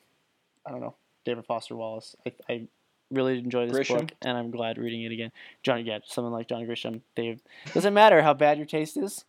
[0.66, 0.96] I don't know,
[1.26, 2.16] David Foster Wallace.
[2.26, 2.68] I, I
[3.12, 4.02] really enjoy this Grisham?
[4.02, 5.32] book, and I'm glad reading it again.
[5.64, 7.02] John, yeah, someone like John Grisham.
[7.16, 7.42] Dave,
[7.74, 9.26] doesn't matter how bad your taste is,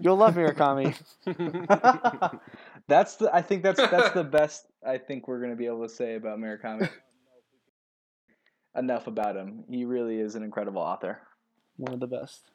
[0.00, 0.94] you'll love Murakami.
[2.88, 3.34] that's the.
[3.34, 4.66] I think that's that's the best.
[4.86, 6.88] I think we're gonna be able to say about Murakami.
[8.76, 9.64] Enough about him.
[9.68, 11.18] He really is an incredible author.
[11.78, 12.50] One of the best.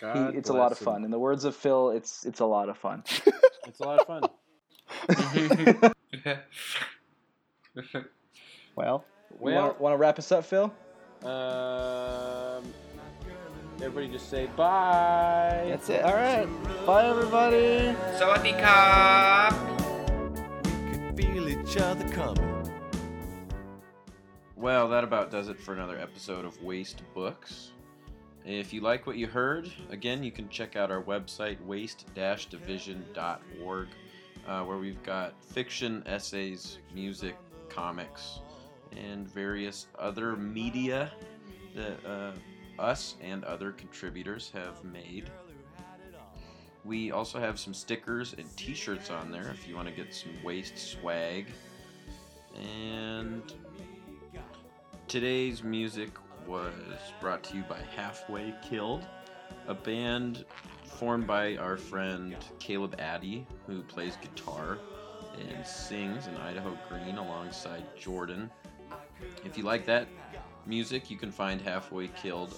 [0.00, 0.06] He,
[0.36, 0.84] it's a lot of bless him.
[0.84, 1.04] fun.
[1.04, 3.04] In the words of Phil, it's it's a lot of fun.
[3.68, 4.22] It's a lot of fun.
[8.76, 9.04] Well,
[9.40, 10.72] Well, want to wrap us up, Phil?
[11.24, 12.62] um,
[13.82, 15.66] everybody just say bye.
[15.68, 16.02] that's it.
[16.04, 16.46] All right.
[16.86, 17.94] Bye, everybody.
[18.18, 19.50] Sawadee ka!
[20.92, 22.52] could feel each other coming.
[24.54, 27.72] Well, that about does it for another episode of Waste Books.
[28.46, 33.88] If you like what you heard, again, you can check out our website, waste-division.org,
[34.46, 37.36] uh, where we've got fiction, essays, music,
[37.68, 38.38] comics,
[38.96, 41.10] and various other media
[41.74, 42.30] that uh,
[42.78, 45.28] us and other contributors have made.
[46.84, 50.30] We also have some stickers and t-shirts on there if you want to get some
[50.44, 51.48] waste swag.
[52.54, 53.42] And
[55.08, 56.10] Today's music
[56.46, 56.72] was
[57.20, 59.06] brought to you by Halfway Killed,
[59.66, 60.44] a band
[60.84, 64.78] formed by our friend Caleb Addy, who plays guitar
[65.38, 68.50] and sings in Idaho Green alongside Jordan.
[69.44, 70.08] If you like that
[70.66, 72.54] music, you can find Halfway Killed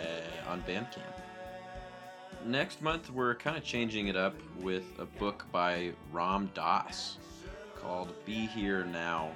[0.00, 1.22] uh, on Bandcamp.
[2.44, 7.18] Next month, we're kind of changing it up with a book by Ram Dass
[7.74, 9.30] called Be Here Now.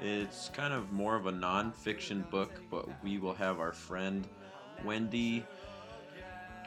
[0.00, 4.26] It's kind of more of a non-fiction book, but we will have our friend
[4.84, 5.44] Wendy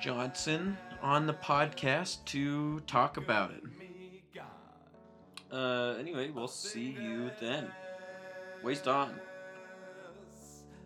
[0.02, 3.64] Johnson on the podcast to talk about it.
[5.52, 7.68] Uh, anyway, we'll see you then.
[8.64, 9.20] Waste on.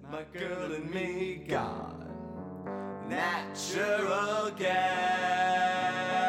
[0.09, 2.07] My girl and me gone.
[3.09, 6.22] Natural gas.